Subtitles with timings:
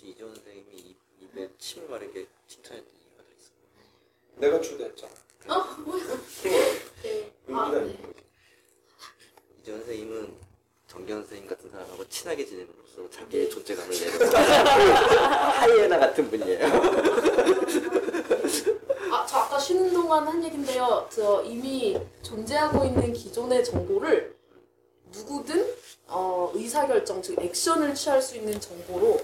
[0.00, 3.50] 혹시 이재원 선생님이 입- 입에 침을 바르게 칭찬했던 이유가 더 있어?
[4.36, 5.12] 내가 주도했잖아.
[5.48, 5.64] 어?
[5.80, 6.04] 뭐야?
[7.02, 7.32] 네.
[7.48, 7.80] 아, 의미가 네.
[7.80, 7.98] 거지.
[9.60, 10.34] 이재원 선생님은
[10.86, 14.32] 정경 선생님 같은 사람하고 친하게 지냄으로써 자기의 존재감을 내는
[15.52, 16.66] 하이에나 같은 분이에요.
[19.12, 21.08] 아, 저 아까 쉬는 동안 한 얘긴데요.
[21.12, 24.34] 저 이미 존재하고 있는 기존의 정보를
[25.12, 25.74] 누구든
[26.06, 29.20] 어, 의사결정, 즉 액션을 취할 수 있는 정보로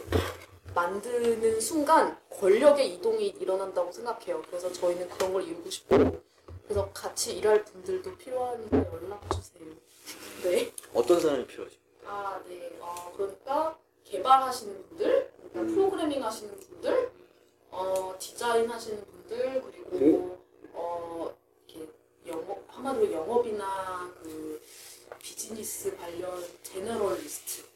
[0.77, 4.43] 만드는 순간 권력의 이동이 일어난다고 생각해요.
[4.43, 6.21] 그래서 저희는 그런 걸 이루고 싶고
[6.65, 9.73] 그래서 같이 일할 분들도 필요하니까 연락 주세요.
[10.45, 10.71] 네.
[10.93, 11.77] 어떤 사람이 필요하죠?
[12.05, 12.77] 아, 네.
[12.79, 17.11] 어, 그러니까 개발하시는 분들, 그러니까 프로그래밍 하시는 분들,
[17.71, 20.39] 어, 디자인 하시는 분들, 그리고
[20.75, 21.35] 어,
[21.67, 21.91] 이렇게
[22.27, 24.61] 영업 한마디로 영업이나 그
[25.19, 27.76] 비즈니스 관련 generalist.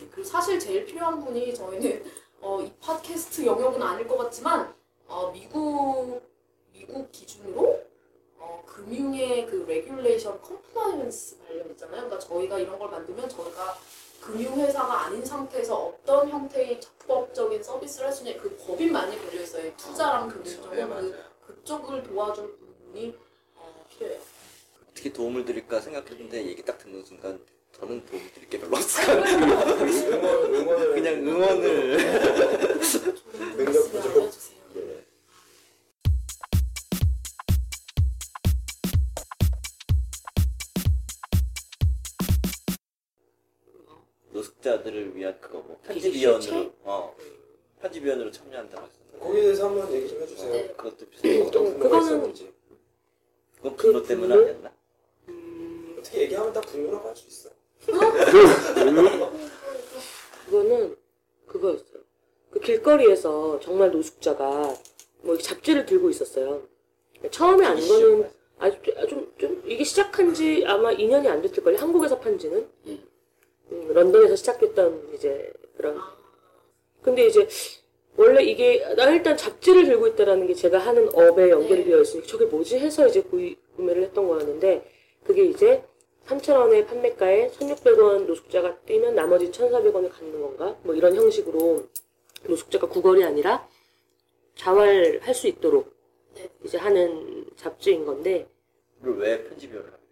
[0.00, 2.04] 네, 그리고 사실 제일 필요한 분이 저희는
[2.40, 4.74] 어, 이 팟캐스트 영역은 아닐 것 같지만
[5.06, 6.20] 어, 미국
[6.72, 7.82] 미국 기준으로
[8.38, 12.02] 어, 금융의 그 regulation compliance 관련 있잖아요.
[12.08, 13.78] 그러니까 저희가 이런 걸 만들면 저희가
[14.20, 19.74] 금융회사가 아닌 상태에서 어떤 형태의 적법적인 서비스를 할 수 있냐 그 법이 많이 걸려 있어요.
[19.76, 21.10] 투자랑 금융 네, 쪽은 맞아요.
[21.46, 23.16] 그, 그쪽을 도와줄 분이
[23.56, 24.20] 어, 필요해요.
[24.90, 27.44] 어떻게 도움을 드릴까 생각했는데 얘기 딱 듣는 순간
[27.78, 29.22] 저는 도움을 드릴 게 별로 없어요.
[29.22, 30.94] 응원, 응원을.
[30.94, 31.96] 그냥 응원을.
[33.56, 34.30] 능력 부족.
[34.76, 35.04] 예.
[44.30, 46.72] 노숙자들을 위한 그거 뭐 편집위원으로?
[46.84, 47.14] 어
[47.80, 50.52] 편집위원으로 참여한다고 했었는데 거기에 대해서 한번 얘기 좀 해주세요.
[50.52, 50.68] 네.
[50.68, 51.42] 그것도 비슷해.
[51.42, 52.54] 어떤 그거는-.
[53.56, 54.42] 그건 분노 그 때문 분노?
[54.42, 54.72] 아니었나?
[55.28, 57.53] 음, 어떻게 얘기하면 다 분노라고 할 수 있어.
[60.46, 60.96] 그거는
[61.46, 62.00] 그거였어요.
[62.50, 64.74] 그 길거리에서 정말 노숙자가
[65.22, 66.62] 뭐 잡지를 들고 있었어요.
[67.30, 68.76] 처음에 안 거는 아주
[69.08, 71.76] 좀, 좀 이게 시작한 지 아마 2년이 안 됐을 걸요.
[71.76, 72.66] 한국에서 판 지는.
[72.86, 75.98] 음, 런던에서 시작했던 이제 그런.
[77.02, 77.48] 근데 이제
[78.16, 81.90] 원래 이게 나 일단 잡지를 들고 있다라는 게 제가 하는 업에 연결이 네.
[81.90, 83.22] 되어 있으니까 저게 뭐지 해서 이제
[83.76, 84.88] 구매를 했던 거였는데
[85.24, 85.82] 그게 이제
[86.26, 90.76] 3,000원의 판매가에 1,600원 노숙자가 뛰면 나머지 1,400원을 갖는 건가?
[90.82, 91.86] 뭐 이런 형식으로
[92.44, 93.68] 노숙자가 구걸이 아니라
[94.56, 95.92] 자활할 수 있도록
[96.34, 96.48] 네.
[96.64, 98.48] 이제 하는 잡지인 건데
[99.00, 100.02] 그걸 왜 편집위원을 하게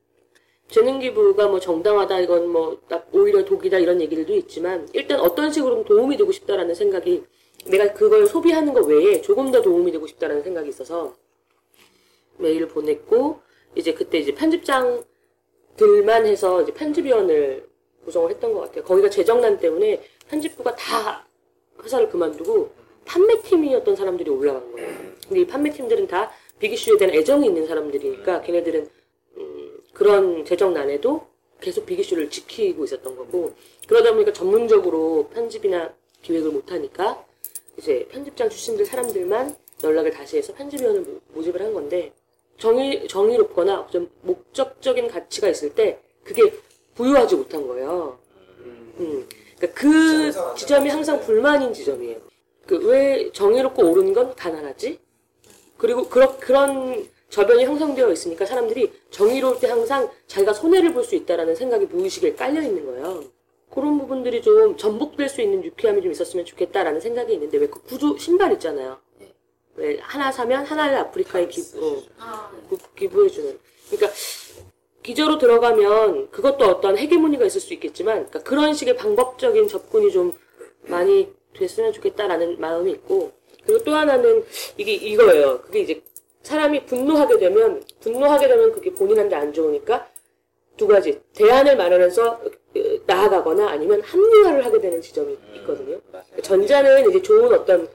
[0.68, 5.84] 재능 기부가 뭐 정당하다 이건 뭐 나- 오히려 독이다 이런 얘기들도 있지만 일단 어떤 식으로
[5.84, 7.24] 도움이 되고 싶다라는 생각이
[7.66, 11.14] 내가 그걸 소비하는 것 외에 조금 더 도움이 되고 싶다라는 생각이 있어서
[12.38, 13.40] 메일을 보냈고
[13.74, 15.04] 이제 그때 이제 편집장
[15.76, 17.66] 들만 해서 이제 편집위원을
[18.04, 18.84] 구성을 했던 것 같아요.
[18.84, 21.26] 거기가 재정난 때문에 편집부가 다
[21.82, 22.70] 회사를 그만두고
[23.04, 24.88] 판매팀이었던 사람들이 올라간 거예요.
[25.28, 28.88] 근데 이 판매팀들은 다 비기슈에 대한 애정이 있는 사람들이니까 걔네들은
[29.38, 31.26] 음, 그런 재정난에도
[31.60, 33.54] 계속 비기슈를 지키고 있었던 거고
[33.88, 37.24] 그러다 보니까 전문적으로 편집이나 기획을 못하니까
[37.76, 42.12] 이제 편집장 출신들 사람들만 연락을 다시 해서 편집위원을 모- 모집을 한 건데
[42.66, 46.52] 정의 정의롭거나 좀 목적적인 가치가 있을 때 그게
[46.94, 48.18] 부유하지 못한 거예요.
[49.00, 49.26] 음.
[49.58, 52.18] 그러니까 그 지점이 항상 불만인 지점이에요.
[52.68, 55.00] 그 왜 정의롭고 옳은 건 가난하지?
[55.76, 61.56] 그리고 그런 그런 저변이 형성되어 있으니까 사람들이 정의로울 때 항상 자기가 손해를 볼 수 있다라는
[61.56, 63.24] 생각이 무의식에 깔려 있는 거예요.
[63.70, 68.16] 그런 부분들이 좀 전복될 수 있는 유쾌함이 좀 있었으면 좋겠다라는 생각이 있는데 왜 그 구두
[68.20, 68.98] 신발 있잖아요.
[69.76, 69.86] 네.
[69.86, 72.50] 왜 하나 사면 하나를 아프리카에 기부, 어.
[72.70, 73.58] 기- 기부해주는.
[73.90, 74.12] 그러니까
[75.02, 80.32] 기저로 들어가면 그것도 어떤 헤게모니가 있을 수 있겠지만 그러니까 그런 식의 방법적인 접근이 좀
[80.82, 83.32] 많이 됐으면 좋겠다라는 마음이 있고
[83.64, 84.44] 그리고 또 하나는
[84.76, 85.60] 이게 이거예요.
[85.62, 86.02] 그게 이제
[86.42, 90.08] 사람이 분노하게 되면 분노하게 되면 그게 본인한테 안 좋으니까
[90.76, 92.40] 두 가지 대안을 마련해서 어,
[93.06, 96.00] 나아가거나 아니면 합리화를 하게 되는 지점이 있거든요.
[96.12, 96.40] 맞아요.
[96.42, 97.88] 전자는 이제 좋은 어떤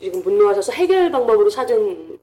[0.00, 2.18] 지금 분노하셔서 해결 방법으로 찾은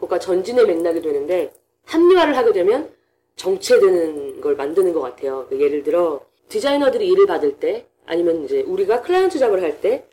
[0.00, 1.52] 것과 전진의 맥락이 되는데
[1.86, 2.90] 합리화를 하게 되면
[3.36, 5.46] 정체되는 걸 만드는 것 같아요.
[5.48, 10.04] 그 예를 들어 디자이너들이 일을 받을 때 아니면 이제 우리가 클라이언트 작업을 할 때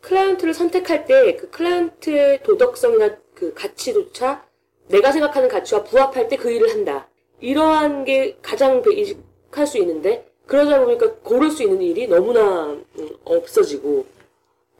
[0.00, 4.44] 클라이언트를 선택할 때 그 클라이언트의 도덕성이나 그 가치조차
[4.88, 7.08] 내가 생각하는 가치와 부합할 때 그 일을 한다.
[7.40, 12.66] 이러한 게 가장 베이직할 수 있는데 그러다 보니까 고를 수 있는 일이 너무나
[12.98, 14.06] 음, 없어지고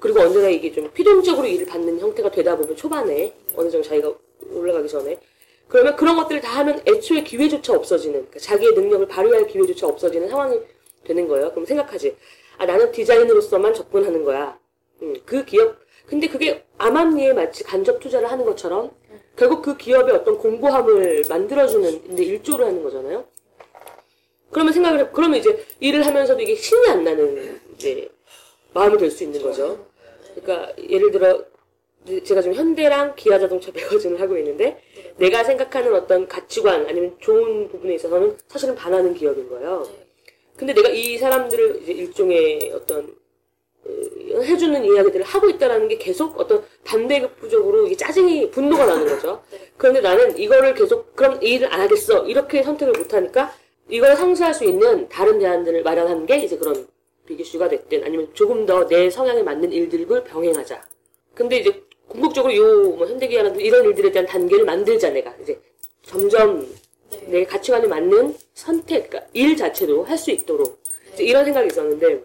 [0.02, 4.12] 그리고 언제나 이게 좀 필연적으로 일을 받는 형태가 되다 보면 초반에 어느 정도 자기가
[4.50, 5.16] 올라가기 전에
[5.68, 10.58] 그러면 그런 것들을 다 하면 애초에 기회조차 없어지는 그러니까 자기의 능력을 발휘할 기회조차 없어지는 상황이
[11.04, 11.50] 되는 거예요.
[11.52, 12.16] 그럼 생각하지.
[12.58, 14.58] 아 나는 디자인으로서만 접근하는 거야.
[15.02, 15.76] 음, 그 기업
[16.06, 18.90] 근데 그게 암암리에 마치 간접 투자를 하는 것처럼
[19.36, 23.24] 결국 그 기업의 어떤 공고함을 만들어주는 이제 일조를 하는 거잖아요.
[24.50, 28.10] 그러면 생각을 해, 그러면 이제 일을 하면서도 이게 신이 안 나는 이제
[28.74, 29.91] 마음이 될 수 있는 거죠.
[30.34, 31.44] 그러니까 예를 들어
[32.24, 34.82] 제가 지금 현대랑 기아 자동차 매거진을 하고 있는데
[35.18, 39.84] 내가 생각하는 어떤 가치관 아니면 좋은 부분에 있어서는 사실은 반하는 기업인 거예요.
[39.86, 40.06] 네.
[40.56, 43.14] 근데 내가 이 사람들을 이제 일종의 어떤
[43.84, 49.42] 어, 해주는 이야기들을 하고 있다라는 게 계속 어떤 반대급부적으로 이게 짜증이 분노가 나는 거죠.
[49.50, 49.58] 네.
[49.76, 53.54] 그런데 나는 이거를 계속 그럼 이 일을 안 하겠어 이렇게 선택을 못 하니까
[53.88, 56.86] 이걸 상쇄할 수 있는 다른 대안들을 마련하는 게 이제 그런
[57.26, 60.82] 비기슈가 됐든 아니면 조금 더 내 성향에 맞는 일들을 병행하자.
[61.34, 65.58] 근데 이제 궁극적으로 요뭐 현대기아라든 이런 일들에 대한 단계를 만들자 내가 이제
[66.02, 66.66] 점점
[67.10, 67.26] 네.
[67.28, 70.82] 내 가치관에 맞는 선택, 그러니까 일 자체도 할 수 있도록
[71.14, 72.24] 이제 이런 생각이 있었는데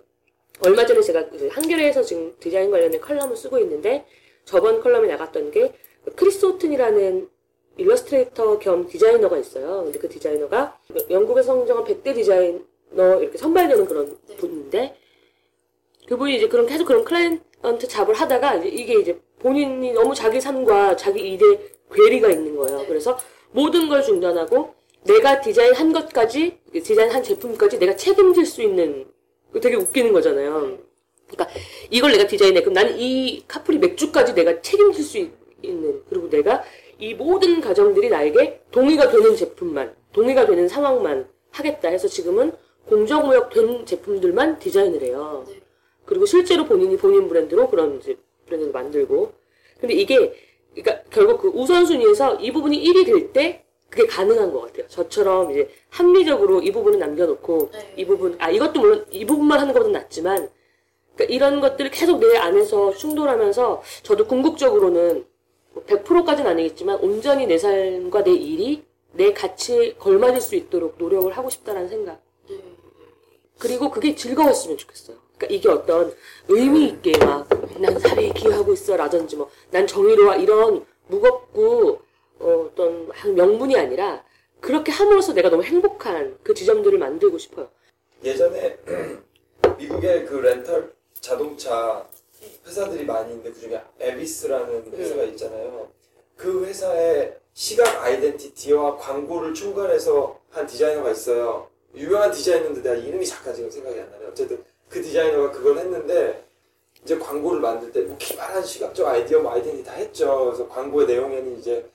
[0.66, 4.06] 얼마 전에 제가 그 한겨레에서 지금 디자인 관련된 컬럼을 쓰고 있는데
[4.46, 5.74] 저번 컬럼에 나갔던 게
[6.16, 7.30] 크리스 오튼이라는
[7.78, 9.84] 일러스트레이터 겸 디자이너가 있어요.
[9.84, 10.80] 근데 그 디자이너가
[11.12, 14.36] 영국에서 성장한 100대 디자이너 이렇게 선발되는 그런 네.
[14.38, 14.98] 분인데
[16.08, 20.96] 그분이 이제 그런 계속 그런 client job을 하다가 이제 이게 이제 본인이 너무 자기 삶과
[20.96, 21.60] 자기 일에
[21.94, 22.80] 괴리가 있는 거예요.
[22.80, 22.86] 네.
[22.88, 23.18] 그래서
[23.52, 24.74] 모든 걸 중단하고
[25.04, 29.06] 내가 디자인한 것까지 디자인한 제품까지 내가 책임질 수 있는
[29.52, 30.78] 그 되게 웃기는 거잖아요.
[31.30, 35.32] 그러니까 이걸 내가 디자인해 그럼 나는 이 카프리 맥주까지 내가 책임질 수 있-
[35.62, 36.64] 있는 그리고 내가
[37.00, 42.52] 이 모든 과정들이 나에게 동의가 되는 제품만 동의가 되는 상황만 하겠다 해서 지금은
[42.88, 45.46] 공정무역 된 제품들만 디자인을 해요.
[45.48, 45.60] 네.
[46.06, 49.34] 그리고 실제로 본인이 본인 브랜드로 그런 이제 브랜드를 만들고
[49.80, 50.34] 근데 이게
[50.74, 54.88] 그러니까 결국 그 우선순위에서 이 부분이 1이 될때 그게 가능한 것 같아요.
[54.88, 57.94] 저처럼 이제 합리적으로 이 부분은 남겨놓고 네.
[57.98, 60.50] 이 부분 아 이것도 물론 이 부분만 하는 것보다 낫지만
[61.16, 65.26] 그러니까 이런 것들을 계속 내 안에서 충돌하면서 저도 궁극적으로는
[65.74, 71.50] 뭐 100%까지는 아니겠지만 온전히 내 삶과 내 일이 내 가치에 걸맞을 수 있도록 노력을 하고
[71.50, 72.22] 싶다라는 생각.
[72.50, 72.77] 네.
[73.60, 75.18] 그리고 그게 즐거웠으면 좋겠어요.
[75.38, 76.14] 그러니까 이게 어떤
[76.48, 77.48] 의미 있게 막
[77.80, 82.02] 난 사회에 기여하고 있어 라든지 뭐 난 정의로와 이런 무겁고
[82.40, 84.24] 어, 어떤 명분이 아니라
[84.60, 87.70] 그렇게 함으로써 내가 너무 행복한 그 지점들을 만들고 싶어요.
[88.24, 88.78] 예전에
[89.78, 92.08] 미국의 그 렌탈 자동차
[92.66, 95.90] 회사들이 많이 있는데 그중에 에비스라는 회사가 있잖아요.
[96.36, 101.68] 그 회사의 시각 아이덴티티와 광고를 총괄해서 한 디자이너가 있어요.
[101.98, 104.26] 유명한 디자이너인데 내가 이름이 잠깐 지금 생각이 안 나네.
[104.28, 106.46] 어쨌든 그 디자이너가 그걸 했는데
[107.04, 110.46] 이제 광고를 만들 때 뭐 기발한 시각적 아이디어 뭐 아이덴티 다 했죠.
[110.46, 111.90] 그래서 광고의 내용에는 이제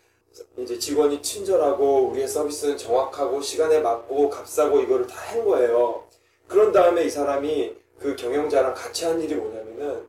[0.56, 6.06] 이제 직원이 친절하고 우리의 서비스는 정확하고 시간에 맞고 값싸고 이거를 다 한 거예요.
[6.48, 10.06] 그런 다음에 이 사람이 그 경영자랑 같이 한 일이 뭐냐면은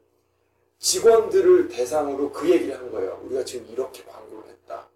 [0.79, 3.21] 직원들을 대상으로 그 얘기를 한 거예요.
[3.25, 4.89] 우리가 지금 이렇게 광고를 했다.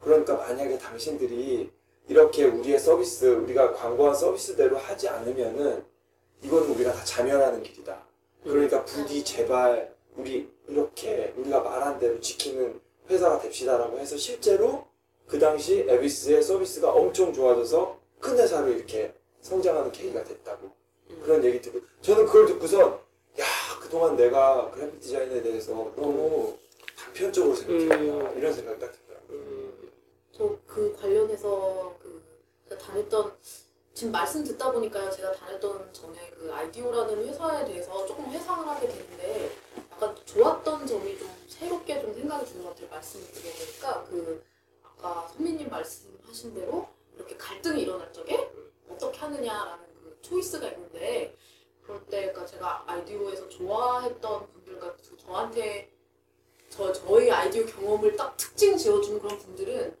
[0.00, 1.70] 그러니까 만약에 당신들이
[2.08, 5.84] 이렇게 우리의 서비스, 우리가 광고한 서비스대로 하지 않으면은
[6.42, 8.06] 이거는 우리가 다 자멸하는 길이다.
[8.44, 12.80] 그러니까 부디 제발 우리 이렇게 우리가 말한 대로 지키는
[13.10, 14.86] 회사가 됩시다라고 해서 실제로
[15.26, 20.70] 그 당시 에비스의 서비스가 엄청 좋아져서 큰 회사로 이렇게 성장하는 계기가 됐다고
[21.22, 22.80] 그런 얘기 듣고 저는 그걸 듣고선
[23.40, 23.44] 야
[23.80, 26.56] 그동안 내가 그래픽 디자인에 대해서 너무
[26.96, 28.38] 단편적으로 생각했구나 음.
[28.38, 29.05] 이런 생각이 딱 들더라고요.
[30.36, 32.22] 저 그 관련해서 그
[32.78, 33.38] 다녔던
[33.94, 39.56] 지금 말씀 듣다 보니까 제가 다녔던 전에 그 아이디오라는 회사에 대해서 조금 회상을 하게 되는데
[39.90, 42.88] 약간 좋았던 점이 좀 새롭게 좀 생각이 드는 것 같아요.
[42.90, 44.44] 말씀을 들어보니까 그
[44.84, 48.50] 아까 선배님 말씀하신 대로 이렇게 갈등이 일어날 적에
[48.90, 51.34] 어떻게 하느냐라는 그 초이스가 있는데
[51.82, 55.90] 그럴 때 그러니까 제가 아이디오에서 좋아했던 분들과 그 저한테
[56.68, 59.96] 저 저희 아이디어 경험을 딱 특징 지어주는 그런 분들은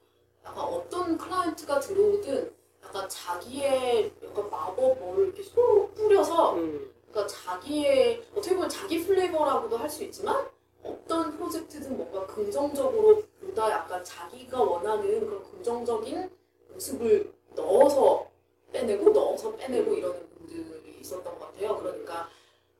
[0.46, 2.52] 약간 어떤 클라이언트가 들어오든
[2.84, 9.76] 약간 자기의 약간 마법 뭘 이렇게 쏙 뿌려서 음, 그러니까 자기의 어떻게 보면 자기 플레이버라고도
[9.76, 10.48] 할 수 있지만
[10.84, 16.30] 어떤 프로젝트든 뭔가 긍정적으로 보다 약간 자기가 원하는 그런 긍정적인
[16.72, 18.28] 모습을 넣어서
[18.72, 21.76] 빼내고 넣어서 빼내고 이러는 분들이 있었던 것 같아요.
[21.78, 22.28] 그러니까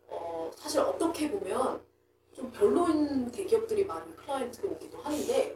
[0.08, 1.80] 어, 사실 어떻게 보면
[2.32, 5.55] 좀 별로인 대기업들이 많은 클라이언트가 오기도 하는데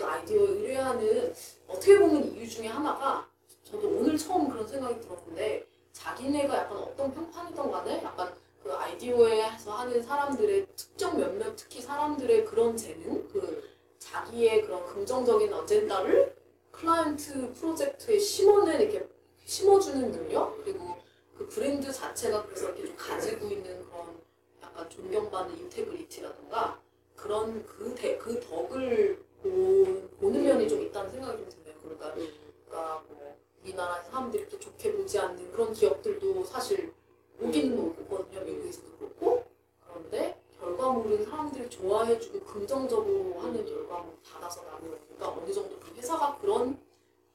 [0.00, 1.34] 그 아이디어 의뢰하는
[1.68, 3.28] 어떻게 보면 이유 중에 하나가
[3.62, 10.02] 저도 오늘 처음 그런 생각이 들었는데 자기네가 약간 어떤 평판이던 간에 약간 그 아이디어에서 하는
[10.02, 16.34] 사람들의 특정 몇몇 특히 사람들의 그런 재능 그 자기의 그런 긍정적인 어젠다를
[16.70, 19.06] 클라이언트 프로젝트에 심어내 이렇게
[19.44, 20.96] 심어주는 능력 그리고
[21.36, 24.18] 그 브랜드 자체가 그래서 이렇게 좀 가지고 있는 그런
[24.62, 26.80] 약간 좀 존경받는 인테그리티라든가
[27.14, 31.74] 그런 그, 대, 그 덕을 보, 보는 면이 좀 있다는 생각이 좀 드네요.
[31.82, 36.92] 그러니까, 그러니까 뭐 우리나라 사람들이 또 좋게 보지 않는 그런 기업들도 사실
[37.40, 38.42] 오기는 오거든요.
[38.42, 39.44] 미국에서도 그렇고
[39.86, 46.78] 그런데 결과물은 사람들이 좋아해주고 긍정적으로 하는 결과물 받아서 나오니까 어느 정도 그 회사가 그런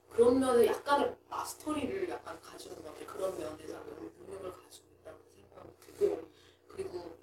[0.10, 3.08] 그런 면에 약간의 마스터리를 약간 가지고 것 같아요.
[3.08, 3.80] 그런 면에서
[4.20, 6.22] 능력을 가지고 있다고 생각이 들고
[6.68, 7.15] 그리고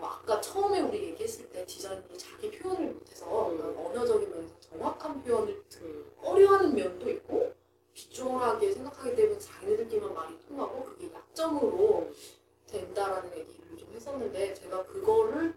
[0.00, 5.62] 어, 아까 처음에 우리 얘기했을 때 디자이너도 자기 표현을 못해서 그러니까 언어적인 면에서 정확한 표현을
[5.82, 6.12] 음.
[6.22, 7.52] 어려워하는 면도 있고
[7.94, 12.10] 비주얼하게 생각하기 때문에 자기네들끼리만 말이 통하고 그게 약점으로
[12.68, 15.54] 된다라는 얘기를 좀 했었는데 제가 그거를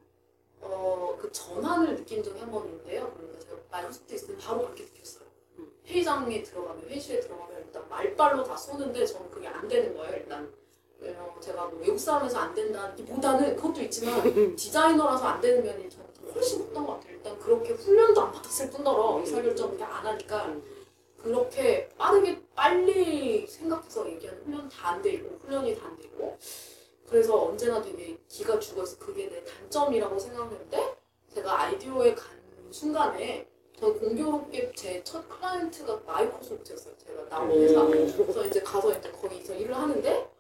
[0.62, 3.12] 어, 그 전환을 느낀 적이 한 번 있는데요.
[3.16, 5.26] 그러니까 제가 마이크로소프트 있을 때 바로 그렇게 느꼈어요.
[5.86, 10.16] 회의장에 들어가면 회의실에 들어가면 일단 말빨로 다 쏘는데 저는 그게 안 되는 거예요.
[10.18, 10.52] 일단
[11.02, 14.22] 왜냐면 제가 뭐 외국 사람에서 안 된다기보다는 그것도 있지만
[14.56, 17.14] 디자이너라서 안 되는 면이 저는 더 훨씬 컸던 것 같아요.
[17.16, 20.56] 일단 그렇게 훈련도 안 받았을 뿐더러 의사결정을 그냥 안 하니까
[21.22, 26.38] 그렇게 빠르게 빨리 생각해서 얘기하는 훈련 다안돼 있고 훈련이 다안돼 있고
[27.10, 30.96] 그래서 언제나 되게 기가 죽어서 그게 내 단점이라고 생각했는데
[31.34, 32.28] 제가 아이디어에 간
[32.72, 36.94] 순간에 저 공교롭게 제 첫 클라이언트가 마이크로소프트였어요.
[36.98, 37.84] 제가 나온 회사.
[37.86, 40.31] 그래서 이제 가서 이제 거기서 일을 하는데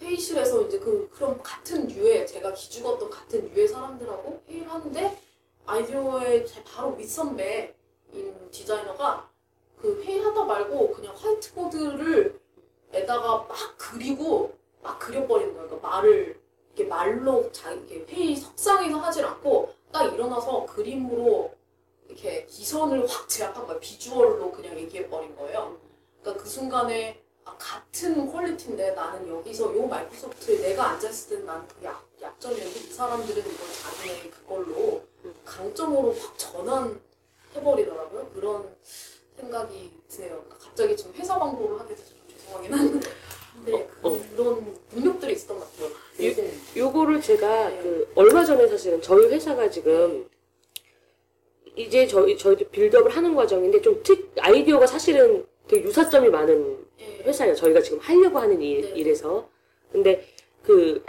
[0.00, 5.18] 회의실에서 이제 그 그런 같은 유의 제가 기죽었던 같은 유의 사람들하고 회의를 하는데
[5.64, 7.72] 아이디어의 제 바로 윗선배인
[8.50, 9.28] 디자이너가
[9.80, 12.40] 그 회의하다 말고 그냥 화이트보드를
[12.92, 15.68] 에다가 막 그리고 막 그려버리는 거예요.
[15.68, 16.40] 그러니까 말을
[16.74, 21.54] 이렇게 말로 자 이렇게 회의 석상에서 하질 않고 딱 일어나서 그림으로
[22.06, 23.80] 이렇게 기선을 확 제압한 거예요.
[23.80, 25.78] 비주얼로 그냥 얘기해버린 거예요.
[26.20, 31.84] 그러니까 그 순간에 아, 같은 퀄리티인데 나는 여기서 요 마이크로소프트에 내가 앉았을 때는 나는 그
[31.84, 35.02] 약, 약점이었는데 이 사람들은 이걸 자기네 그걸로
[35.44, 38.30] 강점으로 확 전환해버리더라고요.
[38.34, 38.76] 그런
[39.38, 40.30] 생각이 드네요.
[40.42, 43.08] 그러니까 갑자기 좀 회사 광고를 하게 돼서 좀 죄송하긴 한데
[44.02, 44.20] 어, 어.
[44.36, 45.90] 그런 능력들이 있었던 것 같아요.
[46.20, 46.52] 유- 네.
[46.76, 47.80] 요거를 제가 네.
[47.82, 50.28] 그 얼마 전에 사실은 저희 회사가 지금
[51.76, 57.22] 이제 저희 저희도 빌드업을 하는 과정인데 좀 특 아이디어가 사실은 되게 유사점이 많은 네.
[57.24, 57.54] 회사예요.
[57.54, 58.88] 저희가 지금 하려고 하는 일, 네.
[59.00, 59.48] 일에서
[59.92, 60.26] 근데
[60.62, 61.04] 그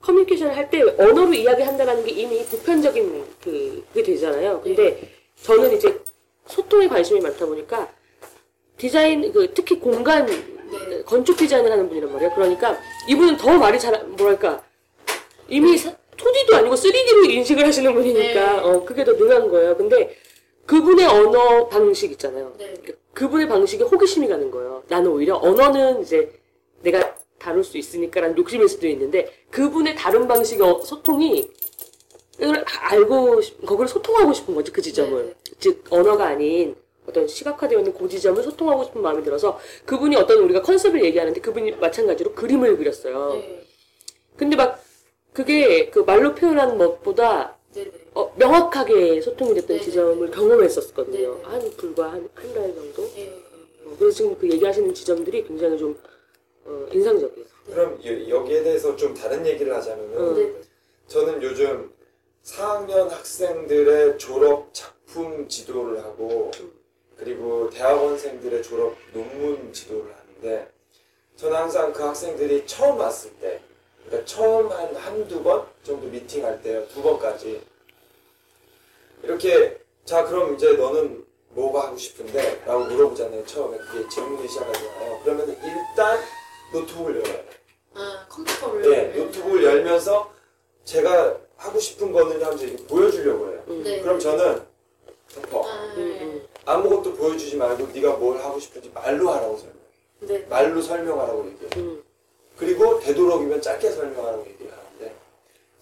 [0.00, 4.60] 커뮤니케이션을 할 때 언어로 이야기한다는 게 이미 보편적인 그 그게 되잖아요.
[4.62, 5.10] 근데
[5.42, 6.00] 저는 이제
[6.46, 7.92] 소통에 관심이 많다 보니까
[8.76, 11.02] 디자인 그 특히 공간 네.
[11.04, 12.32] 건축 디자인을 하는 분이란 말이에요.
[12.34, 14.64] 그러니까 이분은 더 말이 잘 뭐랄까
[15.48, 18.58] 이미 사- 2D도 아니고 3D로 인식을 하시는 분이니까 네.
[18.60, 19.76] 어 그게 더 능한 거예요.
[19.76, 20.16] 근데
[20.66, 22.54] 그분의 언어 방식 있잖아요.
[22.58, 22.74] 네.
[23.14, 24.82] 그분의 방식에 호기심이 가는 거예요.
[24.88, 26.32] 나는 오히려 언어는 이제
[26.82, 31.50] 내가 다룰 수 있으니까라는 욕심일 수도 있는데 그분의 다른 방식의 어- 소통이
[32.40, 35.34] 이걸 알고 싶, 거기를 소통하고 싶은 거지 그 지점을 네.
[35.58, 36.74] 즉 언어가 아닌
[37.06, 41.72] 어떤 시각화되어 있는 그 지점을 소통하고 싶은 마음이 들어서 그분이 어떤 우리가 컨셉을 얘기하는데 그분이
[41.72, 43.34] 마찬가지로 그림을 그렸어요.
[43.34, 43.64] 네.
[44.36, 44.82] 근데 막
[45.32, 47.90] 그게 그 말로 표현하는 것보다 네.
[48.14, 48.20] 네.
[48.20, 49.82] 어, 명확하게 소통이 됐던 네.
[49.82, 51.34] 지점을 경험했었거든요.
[51.36, 51.42] 네.
[51.42, 53.02] 한 불과 한 한 달 정도.
[53.14, 53.42] 네.
[53.84, 55.98] 어, 그래서 지금 그 얘기하시는 지점들이 굉장히 좀
[56.64, 57.46] 어, 인상적이에요.
[57.66, 60.34] 그럼 여- 여기에 대해서 좀 다른 얘기를 하자면은 음.
[60.36, 60.52] 네.
[61.08, 61.92] 저는 요즘
[62.44, 66.50] 4학년 학생들의 졸업 작품 지도를 하고
[67.16, 70.68] 그리고 대학원생들의 졸업 논문 지도를 하는데
[71.36, 73.60] 저는 항상 그 학생들이 처음 왔을 때
[74.06, 77.60] 그러니까 처음 한 한두 번 정도 미팅할 때요 두 번까지
[79.22, 82.62] 이렇게 자 그럼 이제 너는 뭐가 하고 싶은데?
[82.66, 86.18] 라고 물어보잖아요 처음에 그게 질문이 시작하잖아요 그러면 일단
[86.72, 87.44] 노트북을 열어요
[87.94, 88.90] 아 컴퓨터를.
[88.90, 90.32] 네, 노트북을 열면서
[90.84, 93.64] 제가 하고 싶은 거는 하면서 이렇게 보여주려고 해요.
[93.68, 93.82] 음.
[93.84, 94.00] 네.
[94.00, 94.62] 그럼 저는
[95.34, 95.68] 덮어.
[95.68, 96.46] 아, 음, 음.
[96.64, 99.80] 아무것도 보여주지 말고 네가 뭘 하고 싶은지 말로 하라고 설명해.
[100.20, 100.46] 네.
[100.48, 101.70] 말로 설명하라고 얘기해.
[101.76, 102.02] 음.
[102.56, 105.14] 그리고 되도록이면 짧게 설명하라고 얘기를 하는데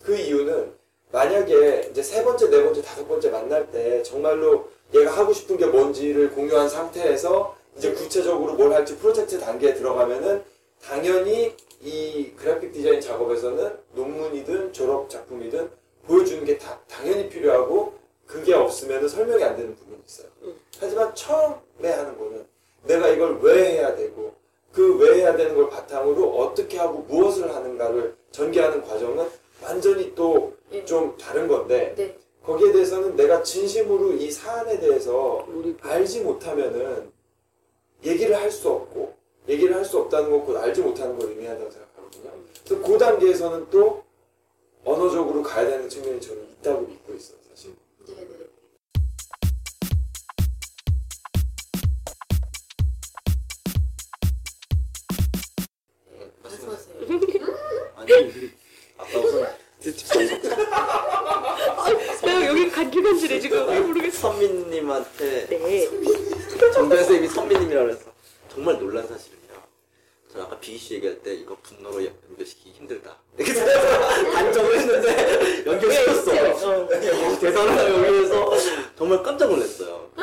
[0.02, 0.72] 그 이유는
[1.12, 5.66] 만약에 이제 세 번째, 네 번째, 다섯 번째 만날 때 정말로 얘가 하고 싶은 게
[5.66, 10.42] 뭔지를 공유한 상태에서 이제 구체적으로 뭘 할지 프로젝트 단계에 들어가면은
[10.82, 15.70] 당연히 이 그래픽 디자인 작업에서는 논문이든 졸업 작품이든
[16.06, 17.94] 보여주는 게 다 당연히 필요하고
[18.26, 20.28] 그게 없으면 설명이 안 되는 부분이 있어요.
[20.80, 22.44] 하지만 처음에 하는 거는
[22.84, 24.34] 내가 이걸 왜 해야 되고
[24.72, 29.28] 그 왜 해야 되는 걸 바탕으로 어떻게 하고 무엇을 하는가를 전개하는 과정은
[29.62, 30.84] 완전히 또 예.
[30.84, 32.18] 좀 다른 건데 네.
[32.44, 37.10] 거기에 대해서는 내가 진심으로 이 사안에 대해서 우리 알지 못하면은
[38.04, 39.14] 얘기를 할 수 없고
[39.48, 42.30] 얘기를 할 수 없다는 건곧 알지 못하는 걸 의미한다고 생각하거든요.
[42.64, 44.04] 그래서 그 단계에서는 또
[44.84, 47.74] 언어적으로 가야 되는 측면이 저는 있다고 믿고 있어요, 사실.
[63.30, 64.32] 간질간질해 지금 왜 모르겠어.
[64.32, 65.88] 선민님한테 네.
[66.72, 68.10] 정변 선생님이 선민님이라고 해서
[68.52, 69.40] 정말 놀란 사실은요.
[70.32, 73.16] 저 아까 비희 씨 얘기할 때 이거 분노로 연결시키기 힘들다.
[73.38, 73.54] 이렇게
[74.34, 76.82] 단정을 했는데 연결시켰어.
[76.82, 76.88] 어.
[77.38, 78.50] 대단하다 여기에서
[78.96, 80.10] 정말 깜짝 놀랐어요.
[80.16, 80.22] 그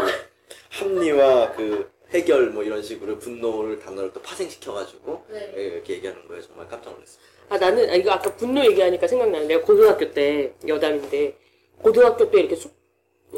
[0.70, 5.54] 합리와 그 해결 뭐 이런 식으로 분노를 단어를 또 파생시켜가지고 네.
[5.56, 6.42] 이렇게 얘기하는 거예요.
[6.44, 7.20] 정말 깜짝 놀랐어요.
[7.50, 11.38] 아 나는 아, 이거 아까 분노 얘기하니까 생각나는 내가 고등학교 때 여담인데
[11.82, 12.70] 고등학교 때 이렇게 소,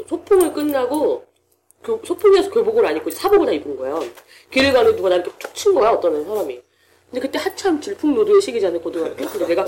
[0.08, 1.24] 소풍을 끝나고
[1.82, 3.98] 교, 소풍에서 교복을 안 입고 사복을 다 입은 거야.
[4.50, 6.60] 길을 가는데 누가 나 이렇게 툭친 거야 어떤 사람이.
[7.10, 9.16] 근데 그때 한참 질풍노도의 시기잖아요 고등학교.
[9.26, 9.66] 근데 내가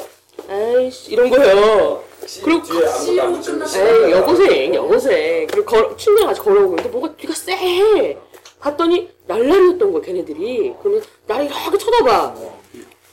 [0.49, 2.05] 아이씨 이런 거예요.
[2.45, 2.63] 그리고
[3.77, 8.17] 에이 여고생 여고생 그리고 걸, 친구랑 같이 걸어오는데 뭐가 뒤가 쎄
[8.61, 12.35] 봤더니 날라리였던 거야 걔네들이 그러면 나를 이렇게 쳐다봐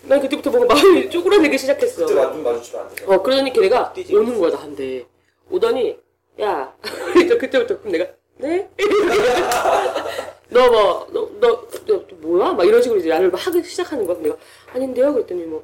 [0.03, 3.07] 난 그때부터 뭔가 마음이 쪼그라들기 시작했어 그때 완전 마주치면 안 돼요.
[3.09, 5.05] 어 그러더니 걔네가 오는 거야 나한테
[5.49, 5.97] 오더니
[6.41, 8.69] 야 그때부터 그럼 내가 네?
[10.49, 11.67] 너뭐너너
[12.21, 12.53] 뭐야?
[12.53, 14.35] 막 이런 식으로 이제 나를 막 하기 시작하는 거야 내가
[14.73, 15.63] 아닌데요 그랬더니 뭐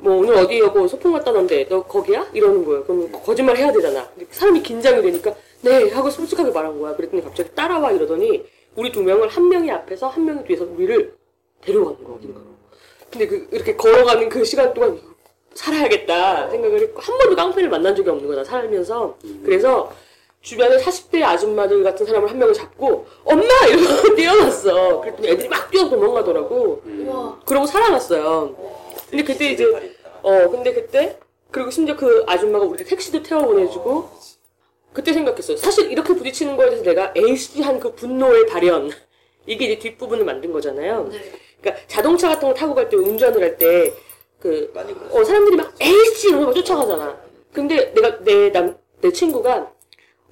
[0.00, 2.26] 뭐 오늘 어디 여고 소풍 갔다 넌데 너 거기야?
[2.32, 2.84] 이러는 거예요.
[2.84, 4.08] 그럼 거짓말 해야 되잖아.
[4.30, 6.96] 사람이 긴장이 되니까 네 하고 솔직하게 말한 거야.
[6.96, 8.44] 그랬더니 갑자기 따라와 이러더니
[8.76, 11.14] 우리 두 명을 한 명이 앞에서 한 명이 뒤에서 우리를
[11.60, 12.40] 데려가는 거야 어딘가.
[13.10, 14.98] 근데 그 이렇게 걸어가는 그 시간 동안
[15.54, 19.18] 살아야겠다 생각을 했고 한 번도 깡패를 만난 적이 없는 나 살면서.
[19.44, 19.92] 그래서
[20.42, 25.00] 주변에 40대 아줌마들 같은 사람을 한 명을 잡고 엄마 이러고 뛰어났어.
[25.00, 26.82] 그랬더니 애들이 막 뛰어서 도망가더라고.
[26.86, 27.40] 우와.
[27.44, 28.56] 그러고 살아났어요.
[29.10, 29.66] 근데 그때 이제
[30.22, 31.18] 어, 근데 그때,
[31.50, 34.08] 그리고 심지어 그 아줌마가 우리 택시도 태워 보내주고,
[34.92, 35.56] 그때 생각했어요.
[35.56, 38.90] 사실 이렇게 부딪히는 거에 대해서 내가 에이스한 그 분노의 발현,
[39.46, 41.08] 이게 이제 뒷부분을 만든 거잖아요.
[41.10, 41.18] 네.
[41.60, 43.94] 그러니까 자동차 같은 거 타고 갈 때, 운전을 할 때,
[44.38, 44.72] 그.
[45.10, 47.18] 어, 사람들이 막 이러면서 막 쫓아가잖아.
[47.52, 49.72] 근데 내가, 내 남, 내 친구가,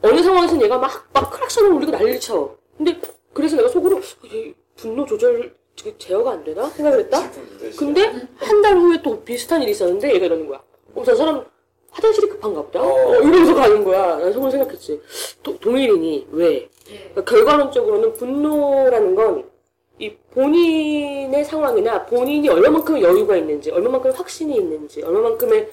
[0.02, 2.54] 어느 상황에서는 얘가 막, 막 크락션을 울리고 난리를 쳐.
[2.76, 3.00] 근데,
[3.32, 4.00] 그래서 내가 속으로, 어,
[4.32, 6.68] 얘 분노 조절, 그 제어가 안 되나?
[6.70, 7.30] 생각을 했다?
[7.78, 8.02] 근데
[8.36, 10.60] 한 달 후에 또 비슷한 일이 있었는데 얘가 이러는 거야.
[10.94, 11.44] 어, 저 사람
[11.90, 12.82] 화장실이 급한가 보다.
[12.82, 12.86] 어.
[12.86, 14.16] 어, 이러면서 가는 거야.
[14.18, 15.00] 난 속으로 생각했지.
[15.42, 16.48] 도, 동일이니 왜?
[16.48, 16.68] 네.
[17.14, 19.58] 그러니까 결과론적으로는 분노라는 건
[20.00, 25.68] 이 본인의 상황이나 본인이 얼마만큼 여유가 있는지, 얼마만큼 확신이 있는지, 얼마만큼의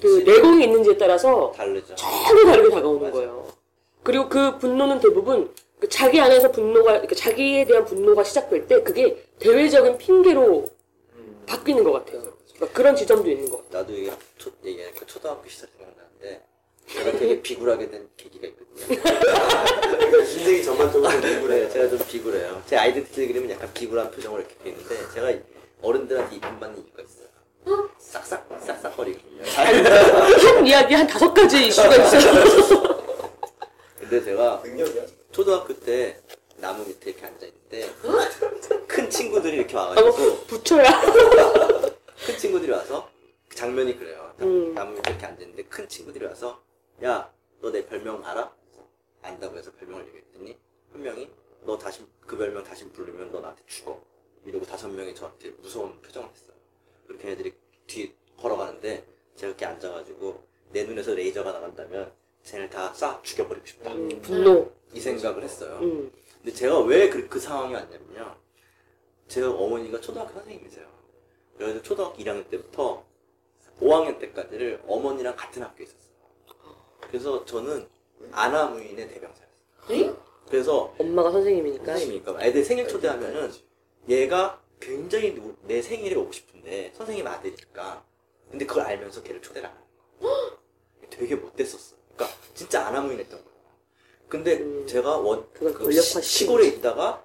[0.00, 1.94] 그 내공이 있는지에 따라서 다르죠.
[1.96, 3.12] 전혀 다르게 다가오는 맞아요.
[3.12, 3.48] 거예요.
[4.02, 9.24] 그리고 그 분노는 대부분 그 자기 안에서 분노가, 그러니까 자기에 대한 분노가 시작될 때 그게
[9.38, 10.66] 대외적인 핑계로
[11.46, 12.20] 바뀌는 것 같아요.
[12.54, 13.82] 그러니까 그런 지점도 있는 것 같아요.
[13.82, 16.44] 나도 이게 초, 얘기하니까 초등학교 시절 생각나는데
[16.86, 19.02] 제가 되게 비굴하게 된 계기가 있거든요.
[19.02, 21.70] 그러니까 인생이 전반적으로 네, 비굴해요.
[21.70, 22.62] 제가 좀 비굴해요.
[22.66, 25.32] 제 아이덴티티 그림은 약간 비굴한 표정을 이렇게 돼 있는데 제가
[25.82, 27.19] 어른들한테 이쁨 받는 이유가 있어요.
[27.98, 29.42] 싹싹 싹싹거리거든요.
[29.44, 33.00] 한 이야기 한 다섯 가지 이슈가 있어요.
[33.98, 35.02] 근데 제가 능력이야.
[35.32, 36.20] 초등학교 때
[36.56, 37.90] 나무 밑에 이렇게 앉아 있는데
[38.88, 40.84] 큰 친구들이 이렇게 아, 와가지고 뭐 부처야.
[42.26, 43.08] 큰 친구들이 와서
[43.48, 44.32] 그 장면이 그래요.
[44.36, 44.74] 나- 음.
[44.74, 46.60] 나무 밑에 이렇게 앉아 있는데 큰 친구들이 와서
[47.02, 47.30] 야
[47.62, 48.50] 너 내 별명 알아?
[49.22, 50.56] 안다고 해서 별명을 얘기했더니
[50.92, 51.28] 한 명이
[51.66, 54.00] 너 다시 그 별명 다시 부르면 너 나한테 죽어.
[54.46, 56.56] 이러고 다섯 명이 저한테 무서운 표정을 했어요.
[57.10, 57.52] 그렇게 애들이
[57.88, 62.12] 뒤 걸어가는데 제가 이렇게 앉아가지고 내 눈에서 레이저가 나간다면
[62.44, 63.92] 쟤를 다쏴 죽여버리고 싶다.
[64.22, 64.70] 분노.
[64.92, 65.80] 이 생각을 했어요.
[65.82, 66.10] 음.
[66.36, 68.36] 근데 제가 왜그 상황이 왔냐면요.
[69.26, 70.86] 제 어머니가 초등학교 선생님이세요.
[71.58, 73.04] 그래서 초등학교 1학년 때부터
[73.80, 76.10] 5학년 때까지를 어머니랑 같은 학교에 있었어요.
[77.00, 77.88] 그래서 저는
[78.30, 79.48] 아나무인의 대병사였어요.
[79.88, 80.14] 네?
[80.48, 81.84] 그래서 엄마가 선생님이니까.
[81.84, 83.52] 선생님이니까 애들 생일 초대하면은
[84.08, 88.04] 얘가 굉장히 누- 내 생일에 오고 싶은데 선생님 아들이니까
[88.50, 89.86] 근데 그걸 알면서 걔를 초대를 안 하는
[90.20, 90.58] 거야.
[91.10, 91.96] 되게 못됐었어.
[92.14, 93.50] 그러니까 진짜 아나무인했던 거야.
[94.28, 94.86] 근데 음.
[94.86, 97.24] 제가 원, 그 시, 시골에 있다가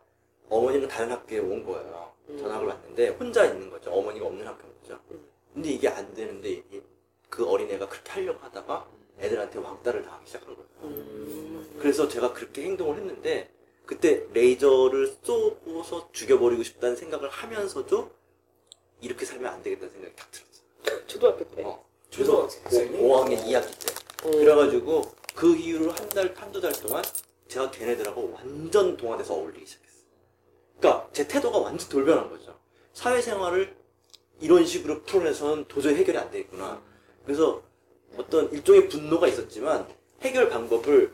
[0.50, 2.12] 어머니는 다른 학교에 온 거예요.
[2.30, 2.38] 음.
[2.38, 3.92] 전학을 왔는데 혼자 있는 거죠.
[3.92, 5.00] 어머니가 없는 학교인 거죠.
[5.12, 5.26] 음.
[5.54, 6.82] 근데 이게 안 되는데 이-
[7.30, 8.88] 그 어린애가 그렇게 하려고 하다가
[9.20, 10.68] 애들한테 왕따를 당하기 시작한 거예요.
[10.84, 11.78] 음.
[11.80, 13.50] 그래서 제가 그렇게 행동을 했는데
[13.86, 18.12] 그때 레이저를 쏘고서 죽여버리고 싶다는 생각을 하면서도
[19.02, 21.08] 이렇게 살면 안 되겠다는 생각이 딱 들었어요.
[21.08, 21.64] 초등학교 때.
[21.64, 21.86] 어.
[22.14, 22.98] 그래서 초등학생이?
[23.00, 24.28] 5학년 2학기 때.
[24.28, 24.32] 음.
[24.32, 25.02] 그래가지고
[25.36, 27.04] 그 이후로 한 달, 한두 달 동안
[27.48, 29.96] 제가 걔네들하고 완전 동화돼서 어울리기 시작했어요.
[30.80, 32.58] 그러니까 제 태도가 완전 돌변한 거죠.
[32.94, 33.76] 사회생활을
[34.42, 36.82] 이런 식으로 풀어내서는 도저히 해결이 안 되겠구나.
[37.24, 37.62] 그래서
[38.18, 39.88] 어떤 일종의 분노가 있었지만
[40.22, 41.14] 해결 방법을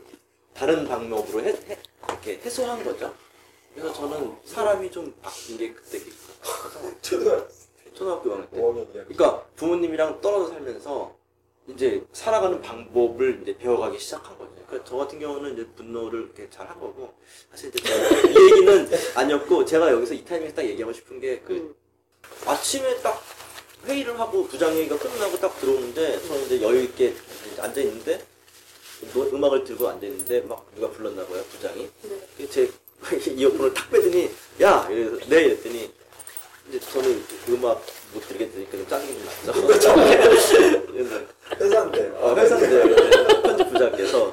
[0.54, 3.14] 다른 방법으로 해, 해- 이렇게 해소한 거죠.
[3.74, 6.94] 그래서 저는 사람이 좀 바뀐 게 그때 있어요.
[7.00, 7.48] 초등학교
[7.94, 8.60] 초등학교 5학년 때.
[8.60, 9.14] 5학년 이야기.
[9.14, 11.14] 그러니까 부모님이랑 떨어져 살면서
[11.68, 14.50] 이제 살아가는 방법을 이제 배워가기 시작한 거죠.
[14.66, 17.14] 그러니까 저 같은 경우는 이제 분노를 이렇게 잘 한 거고
[17.50, 21.74] 사실 이제 제가 이 얘기는 아니었고 제가 여기서 이 타이밍에서 딱 얘기하고 싶은 게그 음.
[22.46, 23.22] 아침에 딱
[23.86, 27.14] 회의를 하고 부장 회의가 끝나고 딱 들어오는데 저는 이제 여유 있게
[27.58, 28.24] 앉아 있는데
[29.14, 31.88] 음악을 들고 앉아 있는데 막 누가 불렀나 봐요 부장이.
[32.02, 32.20] 네.
[32.36, 32.70] 그제
[33.34, 34.30] 이어폰을 탁 빼더니
[34.62, 35.90] 야 이래서 네 이랬더니
[36.68, 37.84] 이제 저는 음악
[38.14, 39.52] 못 들겠으니까 좀 짜증이 좀 났죠.
[41.60, 42.08] 회사인데.
[42.18, 44.32] 어, 회사인데 편집 부장께서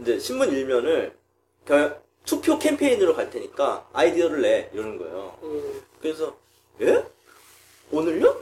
[0.00, 1.12] 이제 신문 일면을
[1.66, 5.36] 겨- 투표 캠페인으로 갈 테니까 아이디어를 내 이러는 거예요.
[5.42, 5.82] 음.
[6.00, 6.36] 그래서
[6.80, 7.04] 예?
[7.90, 8.40] 오늘요?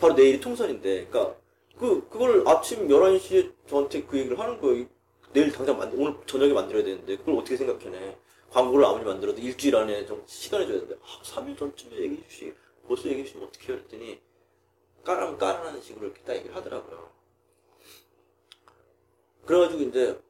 [0.00, 1.34] 바로 내일이 통선인데, 그러니까
[1.80, 4.84] 그 그걸 아침 11시에 저한테 그 얘기를 하는 거예요.
[5.32, 8.18] 내일 당장 만 오늘 저녁에 만들어야 되는데 그걸 어떻게 생각해내?
[8.50, 12.54] 광고를 아무리 만들어도 일주일 안에 좀 시간을 줘야 되는데 아, 3일 전쯤에 얘기해 주시
[12.86, 13.78] 벌써 얘기해 주시면 어떡해요?
[13.78, 14.20] 그랬더니
[15.04, 17.10] 까라면 까라는 식으로 이렇게 딱 얘기를 하더라고요.
[19.46, 20.20] 그래가지고 이제